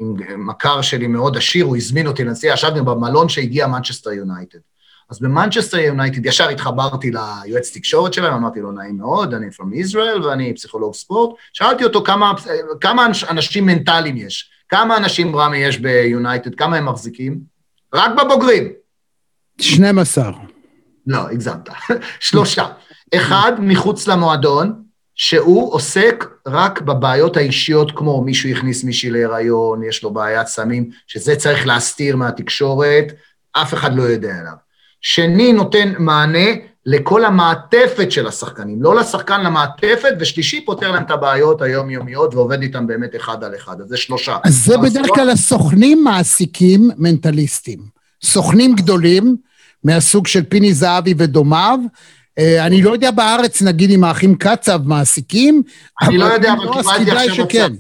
[0.01, 0.17] עם
[0.49, 4.59] מכר שלי מאוד עשיר, הוא הזמין אותי לנסיעה, ישבנו במלון שהגיע מנצ'סטר יונייטד.
[5.11, 10.25] אז במנצ'סטר יונייטד ישר התחברתי ליועץ תקשורת שלהם, אמרתי לו, נעים מאוד, אני from Israel
[10.25, 11.37] ואני פסיכולוג ספורט.
[11.53, 12.33] שאלתי אותו כמה,
[12.81, 17.41] כמה אנשים מנטליים יש, כמה אנשים רמי יש ביונייטד, כמה הם מחזיקים?
[17.95, 18.73] רק בבוגרים.
[19.61, 20.31] 12.
[21.07, 21.69] לא, הגזמת.
[22.21, 22.67] שלושה.
[23.15, 24.83] אחד מחוץ למועדון,
[25.15, 31.37] שהוא עוסק רק בבעיות האישיות, כמו מישהו הכניס מישהי להיריון, יש לו בעיית סמים, שזה
[31.37, 33.13] צריך להסתיר מהתקשורת,
[33.53, 34.66] אף אחד לא יודע עליו.
[35.09, 36.49] שני נותן מענה
[36.87, 42.87] לכל המעטפת של השחקנים, לא לשחקן, למעטפת, ושלישי פותר להם את הבעיות היומיומיות ועובד איתם
[42.87, 44.37] באמת אחד על אחד, אז זה שלושה.
[44.45, 47.79] אז זה בדרך כלל הסוכנים מעסיקים מנטליסטים.
[48.25, 49.37] סוכנים גדולים,
[49.85, 51.79] מהסוג של פיני זהבי ודומיו,
[52.39, 55.63] אה, אני לא יודע בארץ, נגיד, אם האחים קצב מעסיקים,
[56.03, 57.71] אני לא יודע, אבל לא, קיבלתי עכשיו.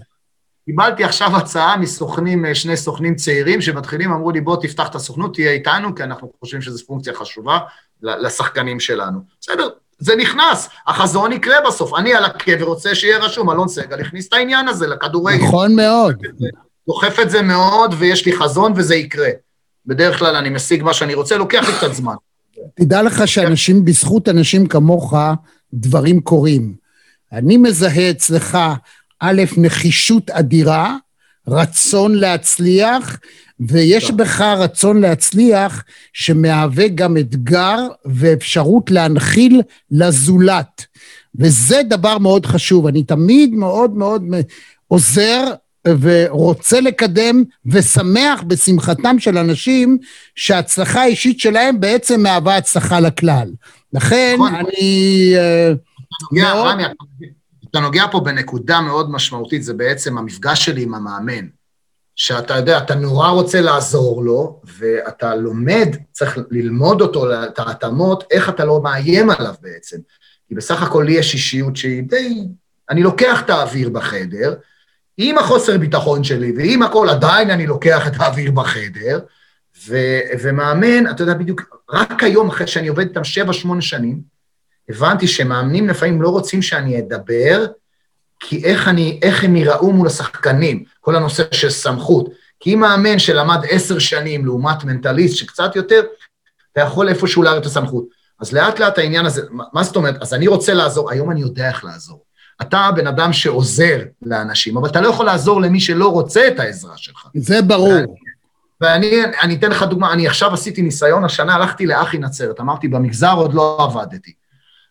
[0.66, 5.34] קיבלתי עכשיו הצעה מסוכנים, אה, שני סוכנים צעירים שמתחילים, אמרו לי, בוא תפתח את הסוכנות,
[5.34, 7.58] תהיה איתנו, כי אנחנו חושבים שזו פונקציה חשובה
[8.02, 9.18] לשחקנים שלנו.
[9.40, 11.94] בסדר, זה נכנס, החזון יקרה בסוף.
[11.98, 15.44] אני על הקבר רוצה שיהיה רשום, אלון סגל הכניס את העניין הזה לכדורגל.
[15.44, 16.14] נכון מאוד.
[16.86, 19.28] דוחף את זה מאוד, ויש לי חזון וזה יקרה.
[19.86, 22.14] בדרך כלל אני משיג מה שאני רוצה, לוקח לי קצת זמן.
[22.74, 25.14] תדע לך שאנשים, בזכות אנשים כמוך,
[25.74, 26.74] דברים קורים.
[27.32, 28.58] אני מזהה אצלך
[29.20, 30.96] א', נחישות אדירה,
[31.48, 33.18] רצון להצליח,
[33.60, 40.86] ויש בך רצון להצליח שמהווה גם אתגר ואפשרות להנחיל לזולת.
[41.38, 42.86] וזה דבר מאוד חשוב.
[42.86, 44.22] אני תמיד מאוד מאוד
[44.88, 45.44] עוזר
[45.88, 49.98] ורוצה לקדם ושמח בשמחתם של אנשים
[50.34, 53.50] שההצלחה האישית שלהם בעצם מהווה הצלחה לכלל.
[53.92, 54.54] לכן נכון.
[54.54, 55.32] אני...
[55.36, 55.72] אה,
[56.32, 56.76] מאוד...
[57.70, 61.46] אתה נוגע פה בנקודה מאוד משמעותית, זה בעצם המפגש שלי עם המאמן.
[62.16, 68.48] שאתה יודע, אתה נורא רוצה לעזור לו, ואתה לומד, צריך ללמוד אותו, את ההתאמות, איך
[68.48, 69.96] אתה לא מאיים עליו בעצם.
[70.48, 72.46] כי בסך הכל לי יש אישיות שהיא די...
[72.90, 74.54] אני לוקח את האוויר בחדר,
[75.16, 79.20] עם החוסר ביטחון שלי ועם הכל, עדיין אני לוקח את האוויר בחדר,
[79.88, 84.35] ו- ומאמן, אתה יודע בדיוק, רק היום, אחרי שאני עובד איתם שבע, שמונה שנים,
[84.88, 87.66] הבנתי שמאמנים לפעמים לא רוצים שאני אדבר,
[88.40, 92.28] כי איך, אני, איך הם יראו מול השחקנים, כל הנושא של סמכות.
[92.60, 96.00] כי אם מאמן שלמד עשר שנים לעומת מנטליסט שקצת יותר,
[96.72, 98.04] אתה יכול איפשהו להראות את הסמכות.
[98.40, 100.22] אז לאט לאט העניין הזה, מה זאת אומרת?
[100.22, 102.24] אז אני רוצה לעזור, היום אני יודע איך לעזור.
[102.62, 106.96] אתה בן אדם שעוזר לאנשים, אבל אתה לא יכול לעזור למי שלא רוצה את העזרה
[106.96, 107.26] שלך.
[107.34, 108.16] זה ברור.
[108.80, 113.32] ואני אני אתן לך דוגמה, אני עכשיו עשיתי ניסיון, השנה הלכתי לאחי נצרת, אמרתי, במגזר
[113.32, 114.32] עוד לא עבדתי.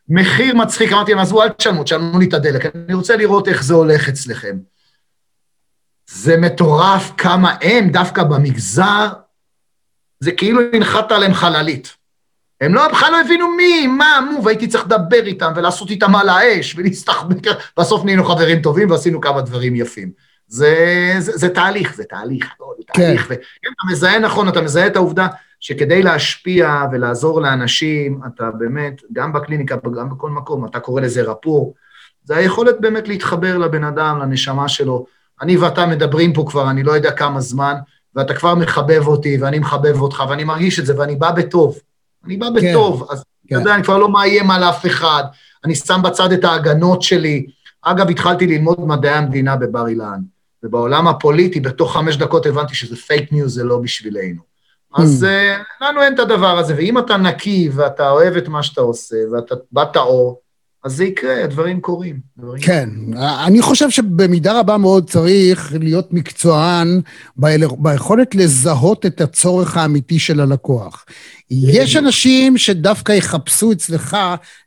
[0.10, 3.64] מחיר מצחיק, אמרתי להם, עזבו, אל תשלמו, תשלמו לי את הדלק, אני רוצה לראות איך
[3.64, 4.58] זה הולך אצלכם.
[6.08, 9.08] זה מטורף כמה הם, דווקא במגזר,
[10.20, 11.96] זה כאילו הנחת עליהם חללית.
[12.62, 16.30] הם לא, בכלל לא הבינו מי, מה, מו, והייתי צריך לדבר איתם ולעשות איתם על
[16.30, 17.48] האש ולהסתחבק,
[17.80, 20.12] בסוף נהיינו חברים טובים ועשינו כמה דברים יפים.
[20.48, 20.76] זה,
[21.20, 23.04] זה, זה תהליך, זה תהליך, לא, זה כן.
[23.04, 23.26] תהליך.
[23.26, 25.28] וכן, אתה מזהה נכון, אתה מזהה את העובדה
[25.66, 31.74] שכדי להשפיע ולעזור לאנשים, אתה באמת, גם בקליניקה, גם בכל מקום, אתה קורא לזה רפור,
[32.24, 35.06] זה היכולת באמת להתחבר לבן אדם, לנשמה שלו.
[35.42, 37.76] אני ואתה מדברים פה כבר, אני לא יודע כמה זמן,
[38.16, 41.80] ואתה כבר מחבב אותי, ואני מחבב אותך, ואני מרגיש את זה, ואני בא בטוב.
[42.26, 43.56] אני בא כן, בטוב, אז כן.
[43.56, 45.24] אתה יודע, אני כבר לא מאיים על אף אחד,
[45.64, 47.46] אני שם בצד את ההגנות שלי.
[47.82, 50.20] אגב, התחלתי ללמוד מדעי המדינה בבר אילן,
[50.64, 54.55] ובעולם הפוליטי, בתוך חמש דקות הבנתי שזה פייק ניוז, זה לא בשבילנו.
[54.96, 58.82] אז uh, לנו אין את הדבר הזה, ואם אתה נקי ואתה אוהב את מה שאתה
[58.82, 60.42] עושה, ואתה באת אור,
[60.86, 62.20] אז זה יקרה, הדברים קורים.
[62.62, 63.14] כן, קורים.
[63.48, 67.02] אני חושב שבמידה רבה מאוד צריך להיות מקצוען
[67.78, 71.06] ביכולת לזהות את הצורך האמיתי של הלקוח.
[71.52, 74.18] יש אנשים שדווקא יחפשו אצלך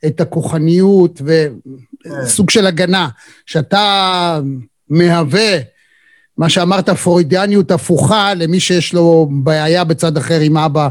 [0.06, 2.52] את הכוחניות וסוג כן.
[2.52, 3.08] של הגנה,
[3.46, 4.40] שאתה
[4.90, 5.58] מהווה,
[6.38, 10.88] מה שאמרת, פרוידיאניות הפוכה למי שיש לו בעיה בצד אחר עם אבא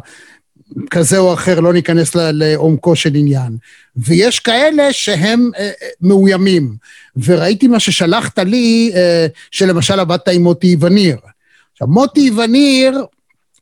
[0.90, 3.58] כזה או אחר, לא ניכנס לעומקו של עניין.
[3.96, 6.76] ויש כאלה שהם אה, אה, מאוימים.
[7.24, 11.18] וראיתי מה ששלחת לי, אה, שלמשל עבדת עם מוטי וניר.
[11.72, 13.06] עכשיו, מוטי וניר,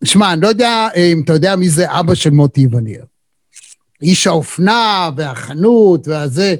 [0.03, 3.05] שמע, אני לא יודע אם אתה יודע מי זה אבא של מוטי וניר.
[4.01, 6.55] איש האופנה והחנות והזה,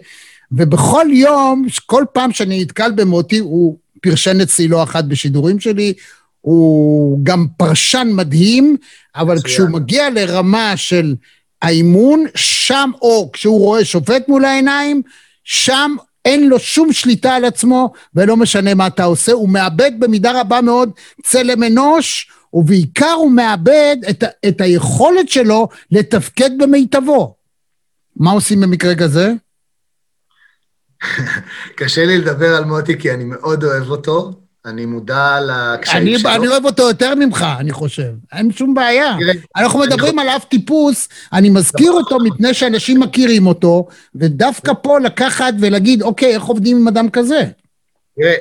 [0.52, 5.94] ובכל יום, כל פעם שאני נתקל במוטי, הוא פרשן אצלי לא אחת בשידורים שלי,
[6.42, 8.78] הוא גם פרשן מדהים,
[9.16, 11.16] אבל כשהוא מגיע לרמה של
[11.62, 15.02] האימון, שם, או כשהוא רואה שופט מול העיניים,
[15.44, 15.96] שם
[16.26, 20.62] אין לו שום שליטה על עצמו, ולא משנה מה אתה עושה, הוא מאבד במידה רבה
[20.62, 20.92] מאוד
[21.24, 27.36] צלם אנוש, ובעיקר הוא מאבד את, את היכולת שלו לתפקד במיטבו.
[28.16, 29.34] מה עושים במקרה כזה?
[31.76, 34.32] קשה לי לדבר על מוטי כי אני מאוד אוהב אותו,
[34.66, 36.30] אני מודע לקשיים שלו.
[36.30, 38.12] אני אוהב אותו יותר ממך, אני חושב.
[38.34, 39.16] אין שום בעיה.
[39.58, 45.54] אנחנו מדברים על אף טיפוס, אני מזכיר אותו מפני שאנשים מכירים אותו, ודווקא פה לקחת
[45.60, 47.46] ולהגיד, אוקיי, איך עובדים עם אדם כזה?
[48.20, 48.34] תראה...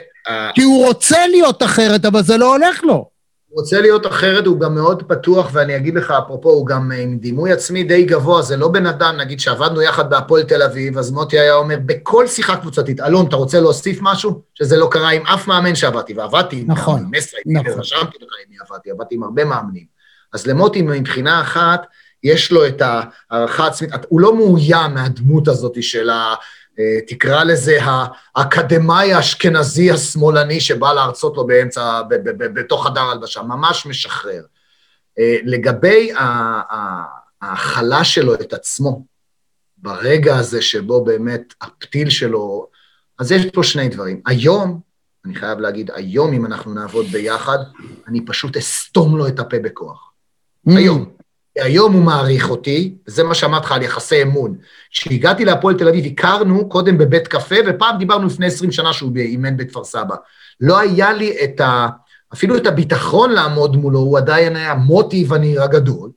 [0.54, 3.13] כי הוא רוצה להיות אחרת, אבל זה לא הולך לו.
[3.54, 7.18] הוא רוצה להיות אחרת, הוא גם מאוד פתוח, ואני אגיד לך, אפרופו, הוא גם עם
[7.18, 11.10] דימוי עצמי די גבוה, זה לא בן אדם, נגיד שעבדנו יחד בהפועל תל אביב, אז
[11.10, 14.42] מוטי היה אומר, בכל שיחה קבוצתית, אלון, אתה רוצה להוסיף משהו?
[14.54, 17.72] שזה לא קרה עם אף מאמן שעבדתי, ועבדתי נכון, עם מסי, נכון.
[17.72, 19.84] ורשמתי לך עם מי עבדתי, עבדתי עם הרבה מאמנים.
[20.32, 21.86] אז למוטי, מבחינה אחת,
[22.22, 22.82] יש לו את
[23.30, 26.34] הערכה עצמית, הוא לא מאוים מהדמות הזאת של ה...
[27.06, 27.78] תקרא לזה
[28.34, 32.02] האקדמאי האשכנזי השמאלני שבא להרצות לו באמצע,
[32.38, 34.42] בתוך חדר הלבשה, ממש משחרר.
[35.18, 36.12] אה, לגבי
[37.42, 39.04] ההכלה שלו את עצמו,
[39.78, 42.68] ברגע הזה שבו באמת הפתיל שלו,
[43.18, 44.20] אז יש פה שני דברים.
[44.26, 44.80] היום,
[45.24, 47.58] אני חייב להגיד, היום אם אנחנו נעבוד ביחד,
[48.08, 50.10] אני פשוט אסתום לו את הפה בכוח.
[50.68, 50.76] Mm.
[50.76, 51.13] היום.
[51.58, 54.56] היום הוא מעריך אותי, וזה מה שאמרתי לך על יחסי אמון.
[54.90, 59.56] כשהגעתי להפועל תל אביב, הכרנו קודם בבית קפה, ופעם דיברנו לפני 20 שנה שהוא אימן
[59.56, 60.14] בכפר סבא.
[60.60, 61.88] לא היה לי את ה...
[62.34, 66.10] אפילו את הביטחון לעמוד מולו, הוא עדיין היה מוטי וניר הגדול.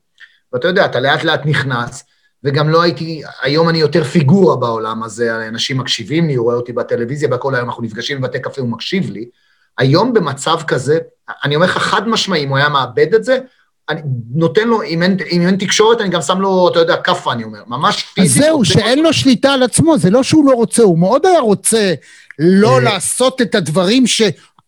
[0.53, 2.03] ואתה יודע, אתה לאט לאט נכנס,
[2.43, 6.73] וגם לא הייתי, היום אני יותר פיגורה בעולם הזה, אנשים מקשיבים לי, הוא רואה אותי
[6.73, 9.29] בטלוויזיה, בכל היום אנחנו נפגשים בבתי קפה, הוא מקשיב לי.
[9.77, 10.97] היום במצב כזה,
[11.43, 13.39] אני אומר לך חד משמעי, אם הוא היה מאבד את זה,
[13.89, 14.01] אני
[14.35, 17.43] נותן לו, אם אין, אם אין תקשורת, אני גם שם לו, אתה יודע, כאפה, אני
[17.43, 18.41] אומר, ממש פיזית.
[18.41, 21.39] אז זהו, שאין לו שליטה על עצמו, זה לא שהוא לא רוצה, הוא מאוד היה
[21.39, 21.93] רוצה
[22.39, 22.79] לא אה.
[22.79, 24.21] לעשות את הדברים ש...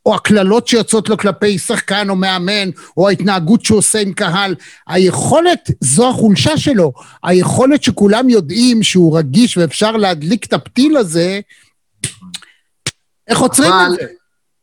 [0.05, 4.55] או הקללות שיוצאות לו כלפי שחקן או מאמן, או ההתנהגות שהוא עושה עם קהל.
[4.87, 6.93] היכולת, זו החולשה שלו.
[7.23, 11.39] היכולת שכולם יודעים שהוא רגיש ואפשר להדליק את הפתיל הזה,
[13.27, 14.05] איך עוצרים את זה?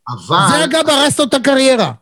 [0.08, 0.38] אבל...
[0.50, 1.92] זה אגב הרס לו את הקריירה.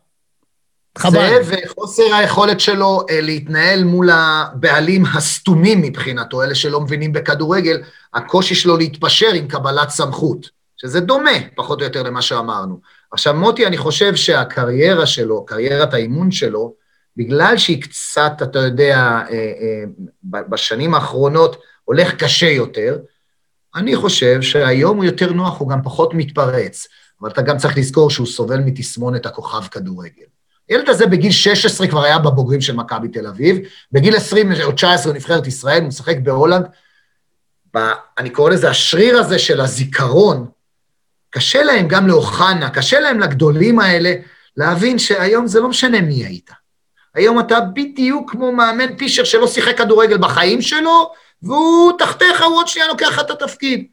[0.99, 1.43] חבל.
[1.43, 7.83] זה וחוסר היכולת שלו אה, להתנהל מול הבעלים הסתומים מבחינתו, אלה שלא מבינים בכדורגל,
[8.15, 12.81] הקושי שלו להתפשר עם קבלת סמכות, שזה דומה פחות או יותר למה שאמרנו.
[13.13, 16.75] עכשיו, מוטי, אני חושב שהקריירה שלו, קריירת האימון שלו,
[17.17, 19.85] בגלל שהיא קצת, אתה יודע, אה, אה,
[20.49, 22.99] בשנים האחרונות הולך קשה יותר,
[23.75, 26.87] אני חושב שהיום הוא יותר נוח, הוא גם פחות מתפרץ.
[27.21, 30.25] אבל אתה גם צריך לזכור שהוא סובל מתסמונת הכוכב כדורגל.
[30.69, 33.59] הילד הזה בגיל 16 כבר היה בבוגרים של מכבי תל אביב,
[33.93, 36.67] בגיל 20 או 19 הוא נבחרת ישראל, הוא משחק בהולנד.
[37.77, 37.79] ב,
[38.19, 40.47] אני קורא לזה השריר הזה של הזיכרון,
[41.31, 44.15] קשה להם גם לאוחנה, קשה להם לגדולים האלה
[44.57, 46.51] להבין שהיום זה לא משנה מי היית.
[47.15, 51.13] היום אתה בדיוק כמו מאמן פישר שלא שיחק כדורגל בחיים שלו,
[51.43, 53.87] והוא תחתיך, הוא עוד שנייה לוקח את התפקיד.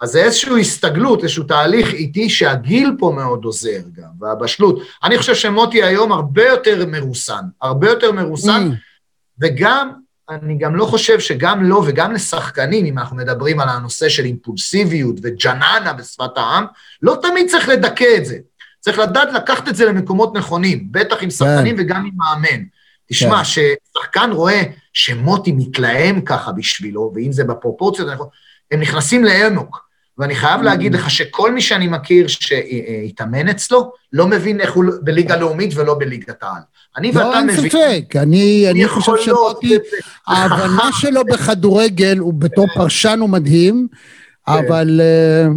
[0.00, 4.82] אז זה איזושהי הסתגלות, איזשהו תהליך איטי שהגיל פה מאוד עוזר גם, והבשלות.
[5.04, 8.76] אני חושב שמוטי היום הרבה יותר מרוסן, הרבה יותר מרוסן, mm.
[9.40, 9.90] וגם,
[10.30, 15.16] אני גם לא חושב שגם לו וגם לשחקנים, אם אנחנו מדברים על הנושא של אימפולסיביות
[15.22, 16.64] וג'ננה בשפת העם,
[17.02, 18.38] לא תמיד צריך לדכא את זה.
[18.80, 21.82] צריך לדעת לקחת את זה למקומות נכונים, בטח עם שחקנים כן.
[21.82, 22.62] וגם עם מאמן.
[23.10, 23.44] תשמע, כן.
[23.44, 28.08] ששחקן רואה שמוטי מתלהם ככה בשבילו, ואם זה בפרופורציות,
[28.70, 29.89] הם נכנסים לאמוק.
[30.20, 35.36] ואני חייב להגיד לך שכל מי שאני מכיר שהתאמן אצלו, לא מבין איך הוא בליגה
[35.36, 36.62] לאומית ולא בליגת העל.
[36.96, 37.56] אני לא, ואתה מבין...
[37.56, 38.16] לא, אין ספק.
[38.16, 39.78] אני, אני חושב שמוטי,
[40.26, 42.74] ההבנה שלו בכדורגל, הוא בתור כן.
[42.74, 43.86] פרשן הוא מדהים,
[44.46, 44.52] כן.
[44.52, 45.00] אבל...
[45.00, 45.48] אה,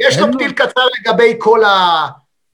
[0.00, 2.06] יש לו פתיל קצר לגבי כל ה...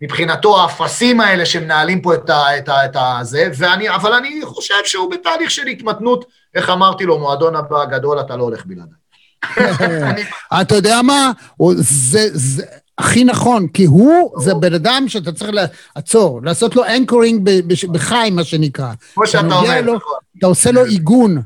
[0.03, 4.85] מבחינתו, האפסים האלה שמנהלים פה את, ה, את, ה, את הזה, ואני, אבל אני חושב
[4.85, 9.04] שהוא בתהליך של התמתנות, איך אמרתי לו, מועדון הבא הגדול, אתה לא הולך בלעדיי.
[10.61, 11.33] אתה יודע מה?
[11.77, 12.65] זה, זה
[12.99, 15.51] הכי נכון, כי הוא זה בן אדם שאתה צריך
[15.97, 17.51] לעצור, לעשות לו אנקורינג
[17.93, 18.93] בחיים, מה שנקרא.
[19.15, 20.15] כמו שאתה אומר, לו, נכון.
[20.39, 21.43] אתה עושה לו עיגון,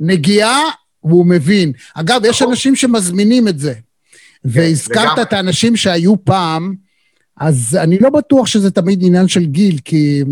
[0.00, 0.60] נגיעה,
[1.04, 1.72] והוא מבין.
[1.94, 2.52] אגב, יש נכון.
[2.52, 3.74] אנשים שמזמינים את זה.
[3.74, 3.80] כן,
[4.44, 6.74] והזכרת את האנשים שהיו פעם,
[7.40, 10.24] אז אני לא בטוח שזה תמיד עניין של גיל, כי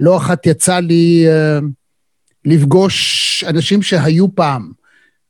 [0.00, 1.64] לא אחת יצא לי uh,
[2.44, 4.72] לפגוש אנשים שהיו פעם.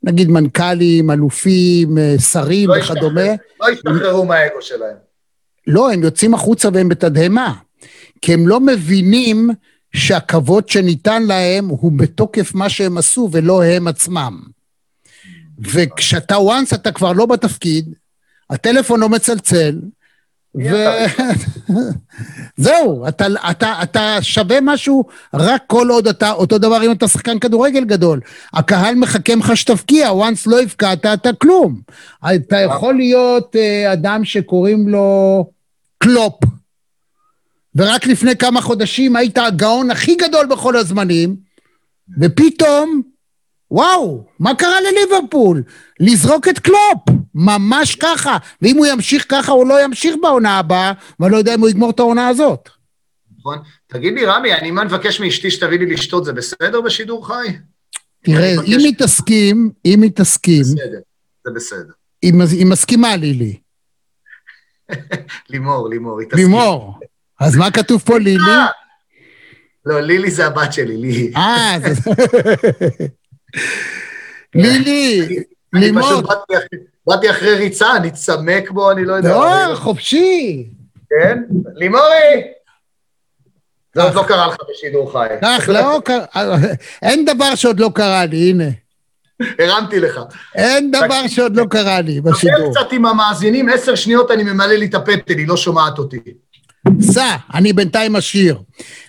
[0.03, 3.27] נגיד מנכ"לים, אלופים, אה, שרים לא וכדומה.
[3.61, 4.97] לא השתחררו מהאגו שלהם.
[5.67, 7.55] לא, הם יוצאים החוצה והם בתדהמה.
[8.23, 9.51] כי הם לא מבינים
[9.97, 14.41] שהכבוד שניתן להם הוא בתוקף מה שהם עשו ולא הם עצמם.
[15.59, 17.95] וכשאתה once אתה כבר לא בתפקיד,
[18.51, 19.81] הטלפון לא מצלצל,
[22.59, 25.05] וזהו, אתה, אתה, אתה שווה משהו
[25.35, 28.21] רק כל עוד אתה, אותו דבר אם אתה שחקן כדורגל גדול.
[28.55, 31.81] הקהל מחכה ממך שתבקיע, once לא הבקעת, אתה כלום.
[32.35, 35.51] אתה יכול להיות uh, אדם שקוראים לו
[35.99, 36.35] קלופ,
[37.77, 41.37] ורק לפני כמה חודשים היית הגאון הכי גדול בכל הזמנים,
[42.21, 43.03] ופתאום,
[43.71, 45.63] וואו, מה קרה לליברפול?
[46.01, 48.37] לזרוק את קלופ, ממש ככה.
[48.63, 51.91] ואם הוא ימשיך ככה, הוא לא ימשיך בעונה הבאה, ואני לא יודע אם הוא יגמור
[51.91, 52.69] את העונה הזאת.
[53.39, 53.59] נכון.
[53.87, 57.49] תגיד לי, רמי, אני מה נבקש מאשתי שתביא לי לשתות, זה בסדר בשידור חי?
[58.25, 60.63] תראה, אם היא תסכים, אם היא תסכים...
[60.63, 61.01] בסדר,
[61.45, 61.93] זה בסדר.
[62.23, 63.59] היא מסכימה לי לי.
[65.51, 66.45] לימור, לימור, היא תסכים.
[66.45, 66.99] לימור.
[67.41, 68.39] אז מה כתוב פה, לילי?
[69.87, 71.33] לא, לילי זה הבת שלי, לילי.
[71.37, 72.11] אה, זה...
[74.63, 75.29] לילי,
[75.73, 76.23] לימור.
[77.09, 79.29] באתי אחרי ריצה, אני צמק בו, אני לא יודע.
[79.29, 80.67] לא, חופשי.
[81.11, 81.43] כן?
[81.75, 82.43] לימורי!
[83.95, 85.27] זה עוד לא קרה לך בשידור חי.
[85.43, 86.57] כך, לא קרה,
[87.03, 88.65] אין דבר שעוד לא קרה לי, הנה.
[89.59, 90.21] הרמתי לך.
[90.55, 92.59] אין דבר שעוד לא קרה לי בשידור.
[92.59, 96.19] דבר קצת עם המאזינים, עשר שניות אני ממלא לי את הפטל, היא לא שומעת אותי.
[97.01, 98.59] סע, אני בינתיים אשיר.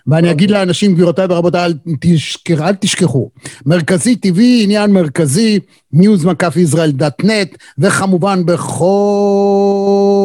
[0.08, 3.30] ואני אגיד לאנשים, גבירותיי ורבותיי, אל, תשכח, אל תשכחו.
[3.66, 5.60] מרכזי TV, עניין מרכזי,
[7.24, 10.19] נט, וכמובן בכל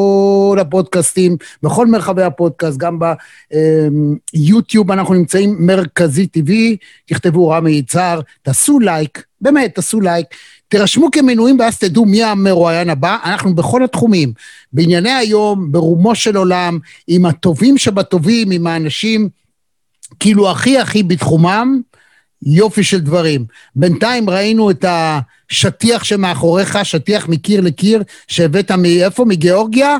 [0.61, 2.99] הפודקאסטים, בכל מרחבי הפודקאסט, גם
[4.35, 6.51] ביוטיוב אנחנו נמצאים מרכזי TV,
[7.07, 10.27] תכתבו רמי יצהר, תעשו לייק, באמת, תעשו לייק.
[10.69, 13.17] תירשמו כמנויים ואז תדעו מי המרואיין הבא.
[13.25, 14.33] אנחנו בכל התחומים,
[14.73, 16.79] בענייני היום, ברומו של עולם,
[17.09, 19.29] עם הטובים שבטובים, עם האנשים
[20.21, 21.81] כאילו הכי הכי בתחומם,
[22.43, 23.45] יופי של דברים.
[23.77, 29.25] בינתיים ראינו את השטיח שמאחוריך, שטיח מקיר לקיר, שהבאת מאיפה?
[29.25, 29.97] מגיאורגיה?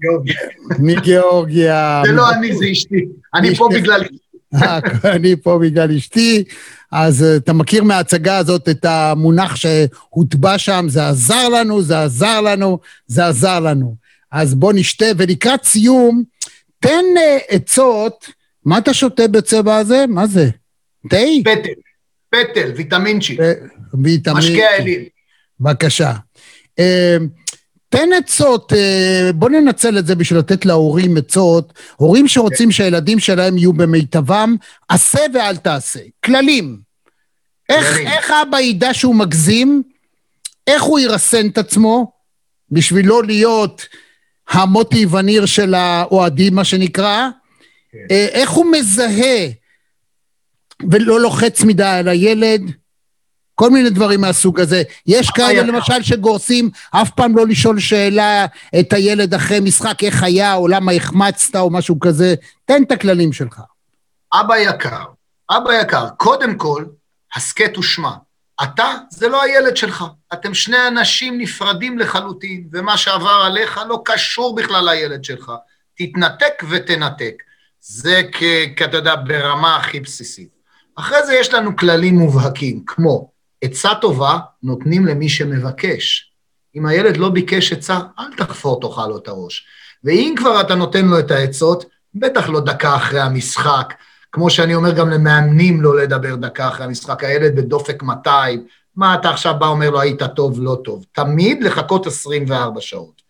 [0.00, 0.40] גיאורגיה.
[0.78, 2.02] מגיאורגיה.
[2.06, 3.04] זה לא אני, זה אשתי.
[3.34, 4.24] אני פה בגלל אשתי.
[5.16, 6.44] אני פה בגלל אשתי.
[6.92, 12.40] אז uh, אתה מכיר מההצגה הזאת את המונח שהוטבע שם, זה עזר לנו, זה עזר
[12.40, 13.96] לנו, זה עזר לנו.
[14.32, 16.22] אז בוא נשתה, ולקראת סיום,
[16.80, 18.30] תן uh, עצות,
[18.64, 20.04] מה אתה שותה בצבע הזה?
[20.08, 20.48] מה זה?
[21.10, 21.16] תה?
[21.44, 21.70] פטל,
[22.30, 23.36] פטל, ויטמינצ'י.
[24.02, 24.52] ויטמינצ'י.
[24.52, 25.04] משקה האלים.
[25.60, 26.12] בבקשה.
[27.96, 28.72] תן עצות,
[29.34, 34.56] בוא ננצל את זה בשביל לתת להורים עצות, הורים שרוצים שהילדים שלהם יהיו במיטבם,
[34.88, 36.78] עשה ואל תעשה, כללים.
[37.68, 39.82] איך, איך אבא ידע שהוא מגזים?
[40.66, 42.12] איך הוא ירסן את עצמו
[42.70, 43.86] בשביל לא להיות
[44.48, 47.28] המוטי וניר של האוהדים, מה שנקרא?
[47.92, 47.98] כן.
[48.10, 49.48] איך הוא מזהה
[50.90, 52.60] ולא לוחץ מדי על הילד?
[53.54, 54.82] כל מיני דברים מהסוג הזה.
[55.06, 58.46] יש כאלה למשל שגורסים אף פעם לא לשאול שאלה
[58.80, 62.34] את הילד אחרי משחק איך היה או למה החמצת או משהו כזה.
[62.64, 63.60] תן את הכללים שלך.
[64.40, 65.04] אבא יקר,
[65.50, 66.84] אבא יקר, קודם כל,
[67.34, 68.10] הסכת ושמע.
[68.62, 74.54] אתה זה לא הילד שלך, אתם שני אנשים נפרדים לחלוטין, ומה שעבר עליך לא קשור
[74.54, 75.52] בכלל לילד שלך.
[75.96, 77.42] תתנתק ותנתק.
[77.80, 78.42] זה כ...
[78.84, 80.48] אתה יודע, ברמה הכי בסיסית.
[80.96, 83.33] אחרי זה יש לנו כללים מובהקים, כמו
[83.64, 86.32] עצה טובה נותנים למי שמבקש.
[86.76, 89.66] אם הילד לא ביקש עצה, אל תחפור תאכל לו את הראש.
[90.04, 91.84] ואם כבר אתה נותן לו את העצות,
[92.14, 93.94] בטח לא דקה אחרי המשחק,
[94.32, 99.30] כמו שאני אומר גם למאמנים לא לדבר דקה אחרי המשחק, הילד בדופק 200, מה אתה
[99.30, 101.04] עכשיו בא אומר לו היית טוב, לא טוב.
[101.12, 103.22] תמיד לחכות 24 שעות.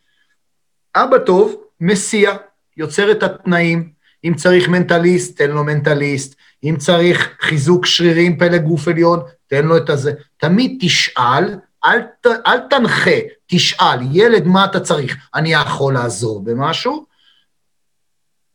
[0.97, 2.37] אבא טוב, מסיע,
[2.77, 3.91] יוצר את התנאים,
[4.25, 9.21] אם צריך מנטליסט, תן לו מנטליסט, אם צריך חיזוק שרירים, פלג גוף עליון,
[9.55, 10.13] תן לו את הזה.
[10.37, 15.17] תמיד תשאל, אל, ת, אל תנחה, תשאל, ילד, מה אתה צריך?
[15.35, 17.07] אני יכול לעזור במשהו?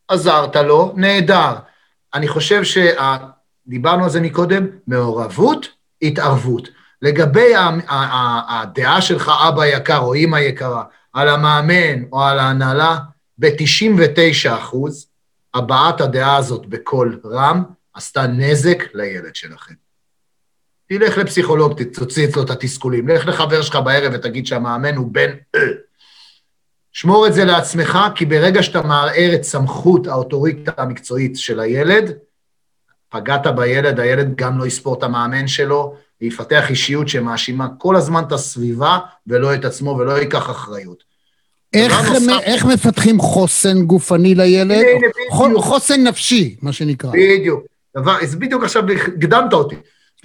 [0.07, 1.53] עזרת לו, נהדר.
[2.13, 5.67] אני חושב שדיברנו על זה מקודם, מעורבות,
[6.01, 6.67] התערבות.
[7.01, 7.53] לגבי
[8.49, 10.83] הדעה שלך, אבא יקר או אימא יקרה,
[11.13, 12.97] על המאמן או על ההנהלה,
[13.37, 15.07] ב-99 אחוז,
[15.53, 19.88] הבעת הדעה הזאת בקול רם עשתה נזק לילד שלכם.
[20.89, 25.61] תלך לפסיכולוג, תוציא אצלו את התסכולים, לך לחבר שלך בערב ותגיד שהמאמן הוא בן אה.
[26.91, 32.11] שמור את זה לעצמך, כי ברגע שאתה מערער את סמכות האוטוריטה המקצועית של הילד,
[33.09, 38.31] פגעת בילד, הילד גם לא יספור את המאמן שלו, ויפתח אישיות שמאשימה כל הזמן את
[38.31, 41.03] הסביבה ולא את עצמו ולא ייקח אחריות.
[41.73, 42.39] איך, נוסף...
[42.41, 44.85] איך מפתחים חוסן גופני לילד?
[45.31, 47.11] הנה, חוסן נפשי, מה שנקרא.
[47.13, 47.63] בדיוק.
[47.97, 49.75] דבר, בדיוק עכשיו הקדמת אותי.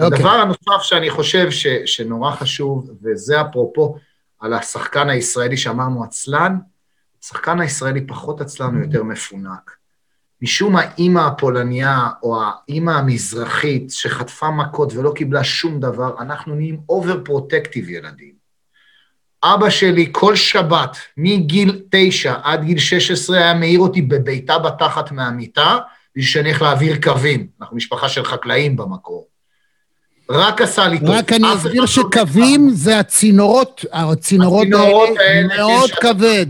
[0.00, 0.04] Okay.
[0.04, 0.18] אוקיי.
[0.18, 3.96] הדבר הנוסף שאני חושב ש, שנורא חשוב, וזה אפרופו
[4.40, 6.58] על השחקן הישראלי שאמרנו עצלן,
[7.24, 9.76] השחקן הישראלי פחות עצלן ויותר מפונק.
[10.42, 17.24] משום האימא הפולניה או האימא המזרחית שחטפה מכות ולא קיבלה שום דבר, אנחנו נהיים over
[17.24, 18.34] protective ילדים.
[19.44, 25.12] אבא שלי כל שבת, מגיל תשע עד גיל שש עשרה, היה מעיר אותי בביתה בתחת
[25.12, 25.78] מהמיטה,
[26.16, 27.46] בשביל שאני איך להעביר קווים.
[27.60, 29.33] אנחנו משפחה של חקלאים במקור.
[30.30, 31.10] רק עשה לי טוב.
[31.10, 34.66] רק אני אסביר לא שקווים זה הצינורות, הצינורות
[35.18, 36.46] האלה מאוד כבד,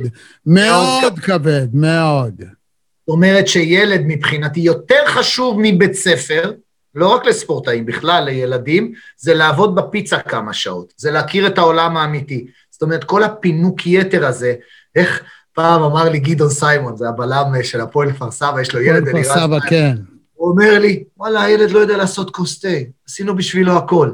[0.47, 2.35] מאוד כבד, מאוד.
[2.41, 6.53] זאת אומרת שילד מבחינתי יותר חשוב מבית ספר,
[6.95, 12.47] לא רק לספורטאים, בכלל לילדים, זה לעבוד בפיצה כמה שעות, זה להכיר את העולם האמיתי.
[12.70, 14.55] זאת אומרת, כל הפינוק יתר הזה,
[14.97, 15.22] איך
[15.53, 19.25] פעם אמר לי גדעון סיימון, זה הבלם של הפועל כפר סבא, יש לו ילד, הפועל
[19.25, 19.95] כפר סבא, כן.
[20.35, 22.68] הוא אומר לי, וואלה, הילד לא יודע לעשות כוס תה,
[23.09, 24.11] עשינו בשבילו הכל.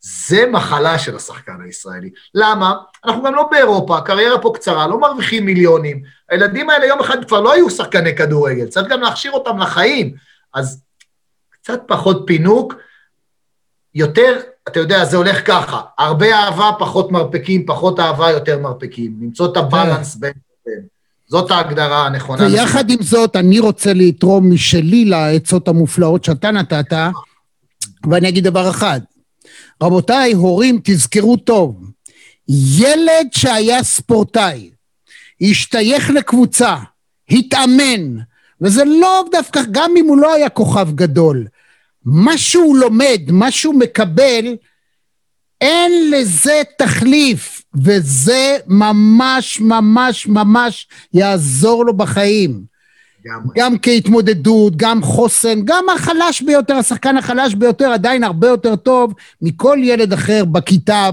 [0.00, 2.10] זה מחלה של השחקן הישראלי.
[2.34, 2.74] למה?
[3.04, 6.02] אנחנו גם לא באירופה, הקריירה פה קצרה, לא מרוויחים מיליונים.
[6.28, 10.14] הילדים האלה יום אחד כבר לא יהיו שחקני כדורגל, צריך גם להכשיר אותם לחיים.
[10.54, 10.82] אז
[11.50, 12.74] קצת פחות פינוק,
[13.94, 19.16] יותר, אתה יודע, זה הולך ככה, הרבה אהבה, פחות מרפקים, פחות אהבה, יותר מרפקים.
[19.20, 20.32] למצוא את הבלנס בין...
[21.28, 22.46] זאת ההגדרה הנכונה.
[22.46, 26.92] ויחד עם זאת, אני רוצה לתרום משלי לעצות המופלאות שאתה נתת,
[28.10, 29.00] ואני אגיד דבר אחד.
[29.82, 31.90] רבותיי, הורים, תזכרו טוב,
[32.48, 34.70] ילד שהיה ספורטאי,
[35.40, 36.76] השתייך לקבוצה,
[37.30, 38.16] התאמן,
[38.60, 41.46] וזה לא דווקא, גם אם הוא לא היה כוכב גדול,
[42.04, 44.56] מה שהוא לומד, מה שהוא מקבל,
[45.64, 52.73] אין לזה תחליף, וזה ממש ממש ממש יעזור לו בחיים.
[53.56, 59.78] גם, כהתמודדות, גם חוסן, גם החלש ביותר, השחקן החלש ביותר עדיין הרבה יותר טוב מכל
[59.82, 61.10] ילד אחר בכיתה,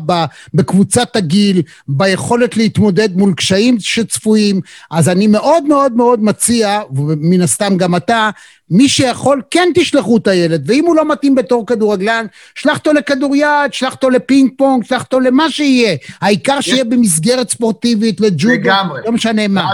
[0.54, 4.62] בקבוצת הגיל, ביכולת להתמודד מול קשיים שצפויים.
[4.92, 8.30] אז אני מאוד מאוד מאוד מציע, ומן הסתם גם אתה,
[8.70, 13.44] מי שיכול, כן תשלחו את הילד, ואם הוא לא מתאים בתור כדורגלן, שלח אותו לכדוריד,
[13.72, 15.96] שלח אותו לפינג פונג, שלח אותו למה שיהיה.
[16.22, 18.70] העיקר שיהיה במסגרת ספורטיבית, לג'ודו,
[19.06, 19.74] לא משנה מה.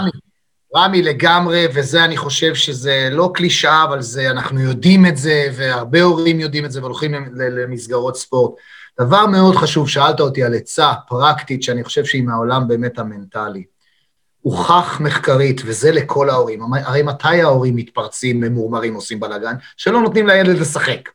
[0.76, 6.02] רמי לגמרי, וזה אני חושב שזה לא קלישאה, אבל זה, אנחנו יודעים את זה, והרבה
[6.02, 8.52] הורים יודעים את זה והולכים למסגרות ספורט.
[9.00, 13.64] דבר מאוד חשוב, שאלת אותי על עצה פרקטית, שאני חושב שהיא מהעולם באמת המנטלי.
[14.40, 19.54] הוכח מחקרית, וזה לכל ההורים, הרי מתי ההורים מתפרצים, ממורמרים, עושים בלאגן?
[19.76, 21.08] שלא נותנים לילד לשחק.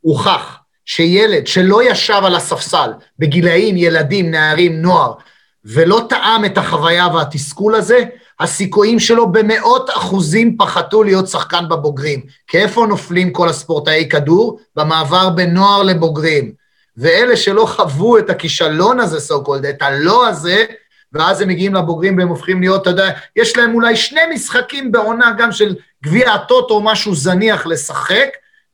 [0.00, 5.14] הוכח שילד שלא ישב על הספסל בגילאים, ילדים, נערים, נוער,
[5.64, 8.04] ולא טעם את החוויה והתסכול הזה,
[8.40, 12.20] הסיכויים שלו במאות אחוזים פחתו להיות שחקן בבוגרים.
[12.46, 14.60] כי איפה נופלים כל הספורטאי כדור?
[14.76, 16.52] במעבר בין נוער לבוגרים.
[16.96, 20.64] ואלה שלא חוו את הכישלון הזה, so called, את הלא הזה,
[21.12, 25.32] ואז הם מגיעים לבוגרים והם הופכים להיות, אתה יודע, יש להם אולי שני משחקים בעונה
[25.38, 28.28] גם של גביע הטוטו או משהו זניח לשחק,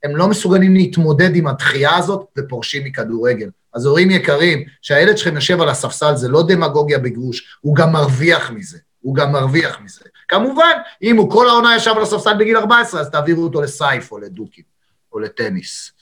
[0.05, 3.49] הם לא מסוגלים להתמודד עם הדחייה הזאת ופורשים מכדורגל.
[3.77, 8.51] אז הורים יקרים, שהילד שלכם יושב על הספסל זה לא דמגוגיה בגרוש, הוא גם מרוויח
[8.51, 8.79] מזה.
[9.01, 10.01] הוא גם מרוויח מזה.
[10.29, 10.72] כמובן,
[11.03, 14.64] אם הוא כל העונה ישב על הספסל בגיל 14, אז תעבירו אותו לסייף או לדוקים
[15.12, 15.93] או לטניס.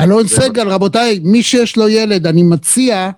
[0.00, 3.10] אלון סגל, רבותיי, מי שיש לו ילד, אני מציע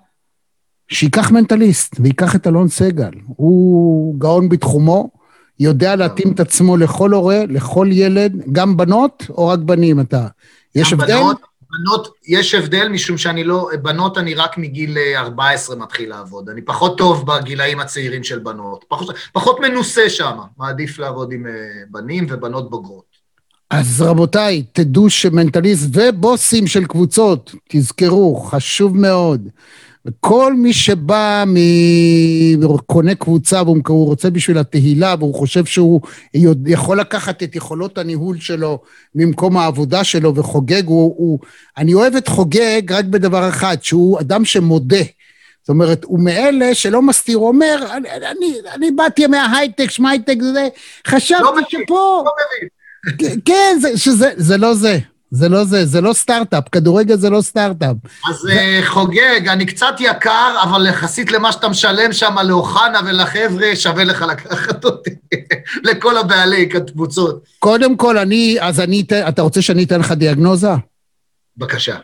[0.87, 3.11] שייקח מנטליסט וייקח את אלון סגל.
[3.27, 5.09] הוא גאון בתחומו,
[5.59, 10.27] יודע להתאים את עצמו לכל הורה, לכל ילד, גם בנות או רק בנים אתה?
[10.75, 11.17] יש הבדל?
[11.17, 11.41] בנות,
[11.79, 16.49] בנות, יש הבדל משום שאני לא, בנות אני רק מגיל 14 אה, מתחיל לעבוד.
[16.49, 18.85] אני פחות טוב בגילאים הצעירים של בנות.
[18.87, 21.51] פחות, פחות מנוסה שם, מעדיף לעבוד עם אה,
[21.89, 23.15] בנים ובנות בוגרות.
[23.69, 29.49] אז רבותיי, תדעו שמנטליסט ובוסים של קבוצות, תזכרו, חשוב מאוד.
[30.05, 31.55] וכל מי שבא, מ...
[32.85, 36.01] קונה קבוצה והוא רוצה בשביל התהילה והוא חושב שהוא
[36.65, 38.79] יכול לקחת את יכולות הניהול שלו
[39.15, 41.39] ממקום העבודה שלו וחוגג, הוא, הוא...
[41.77, 45.03] אני אוהב את חוגג רק בדבר אחד, שהוא אדם שמודה.
[45.61, 50.67] זאת אומרת, הוא מאלה שלא מסתיר, הוא אומר, אני, אני, אני באתי מההייטק, שמייטק, זה,
[51.07, 52.23] חשבתי לא שפה...
[52.25, 53.39] לא מבין.
[53.45, 54.99] כן, זה, שזה, זה לא זה.
[55.35, 57.95] זה לא זה, זה לא סטארט-אפ, כדורגל זה לא סטארט-אפ.
[58.29, 58.51] אז זה...
[58.51, 64.21] אה, חוגג, אני קצת יקר, אבל יחסית למה שאתה משלם שם לאוחנה ולחבר'ה, שווה לך
[64.21, 65.09] לקחת אותי
[65.89, 67.43] לכל הבעלי קבוצות.
[67.59, 70.71] קודם כל, אני, אז אני אתן, אתה רוצה שאני אתן לך דיאגנוזה?
[71.57, 71.95] בבקשה.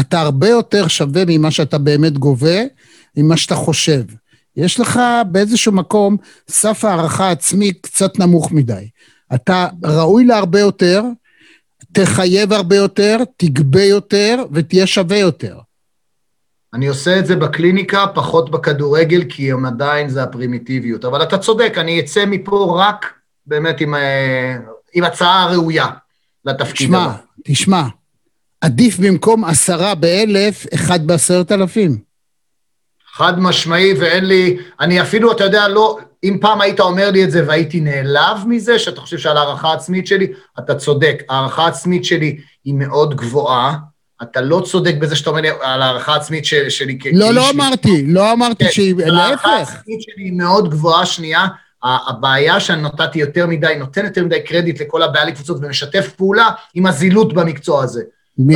[0.00, 2.60] אתה הרבה יותר שווה ממה שאתה באמת גובה,
[3.16, 4.02] ממה שאתה חושב.
[4.56, 6.16] יש לך באיזשהו מקום
[6.50, 8.88] סף הערכה עצמי קצת נמוך מדי.
[9.34, 11.02] אתה ראוי להרבה יותר,
[11.92, 15.58] תחייב הרבה יותר, תגבה יותר ותהיה שווה יותר.
[16.74, 21.04] אני עושה את זה בקליניקה, פחות בכדורגל, כי הם עדיין זה הפרימיטיביות.
[21.04, 23.12] אבל אתה צודק, אני אצא מפה רק
[23.46, 24.56] באמת עם, אה,
[24.94, 25.86] עם הצעה ראויה
[26.44, 27.14] לתפקיד תשמע, הבא.
[27.44, 27.82] תשמע,
[28.60, 32.11] עדיף במקום עשרה באלף, אחד בעשרת אלפים.
[33.12, 37.30] חד משמעי, ואין לי, אני אפילו, אתה יודע, לא, אם פעם היית אומר לי את
[37.30, 42.38] זה והייתי נעלב מזה, שאתה חושב שעל הערכה עצמית שלי, אתה צודק, הערכה עצמית שלי
[42.64, 43.76] היא מאוד גבוהה,
[44.22, 47.18] אתה לא צודק בזה שאתה אומר לי על הערכה עצמית של, שלי כאיש...
[47.18, 48.94] לא, לא אמרתי, לא אמרתי כן, שהיא...
[48.96, 49.18] להפך.
[49.18, 51.46] הערכה העצמית שלי היא מאוד גבוהה, שנייה.
[51.84, 56.86] הבעיה שאני נתתי יותר מדי, נותן יותר מדי קרדיט לכל הבעלי קבוצות ומשתף פעולה עם
[56.86, 58.02] הזילות במקצוע הזה.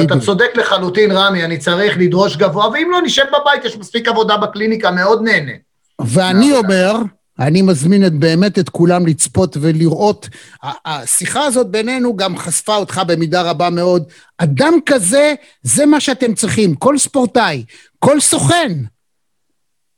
[0.05, 4.37] אתה צודק לחלוטין, רמי, אני צריך לדרוש גבוה, ואם לא, נשב בבית, יש מספיק עבודה
[4.37, 5.53] בקליניקה, מאוד נהנה.
[6.01, 6.93] ואני אומר,
[7.39, 10.29] אני מזמין את, באמת את כולם לצפות ולראות.
[10.63, 14.05] השיחה הזאת בינינו גם חשפה אותך במידה רבה מאוד.
[14.39, 16.75] אדם כזה, זה מה שאתם צריכים.
[16.75, 17.65] כל ספורטאי,
[17.99, 18.73] כל סוכן,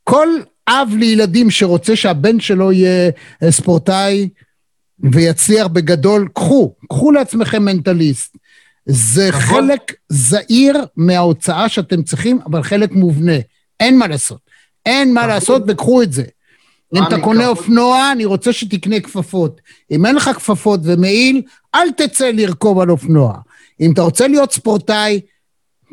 [0.03, 0.29] כל
[0.67, 3.11] אב לילדים שרוצה שהבן שלו יהיה
[3.43, 4.29] אה, ספורטאי
[5.11, 8.37] ויצליח בגדול, קחו, קחו לעצמכם מנטליסט.
[8.91, 9.41] זה נכון.
[9.41, 13.37] חלק זעיר מההוצאה שאתם צריכים, אבל חלק מובנה.
[13.79, 14.39] אין מה לעשות.
[14.85, 15.33] אין מה נכון.
[15.33, 16.23] לעשות וקחו את זה.
[16.95, 19.61] אם אתה קונה אופנוע, אני רוצה שתקנה כפפות.
[19.91, 21.41] אם אין לך כפפות ומעיל,
[21.75, 23.37] אל תצא לרכוב על אופנוע.
[23.81, 25.21] אם אתה רוצה להיות ספורטאי,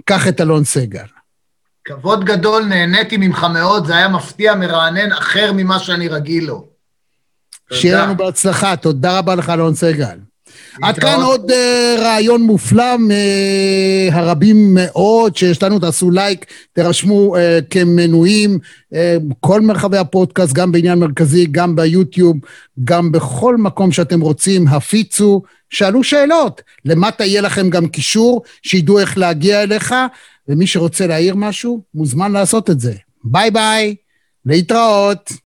[0.04, 1.04] קח את אלון סגל.
[1.84, 6.66] כבוד גדול, נהניתי ממך מאוד, זה היה מפתיע, מרענן, אחר ממה שאני רגיל לו.
[7.72, 10.18] שיהיה לנו בהצלחה, תודה רבה לך, אלון סגל.
[10.82, 17.40] עד כאן עוד uh, רעיון מופלא מהרבים מאוד שיש לנו, תעשו לייק, תירשמו uh,
[17.70, 18.58] כמנויים,
[18.92, 18.96] uh,
[19.40, 22.36] כל מרחבי הפודקאסט, גם בעניין מרכזי, גם ביוטיוב,
[22.84, 26.62] גם בכל מקום שאתם רוצים, הפיצו, שאלו שאלות.
[26.84, 29.94] למטה יהיה לכם גם קישור, שידעו איך להגיע אליך,
[30.48, 32.94] ומי שרוצה להעיר משהו, מוזמן לעשות את זה.
[33.24, 33.94] ביי ביי,
[34.46, 35.45] להתראות.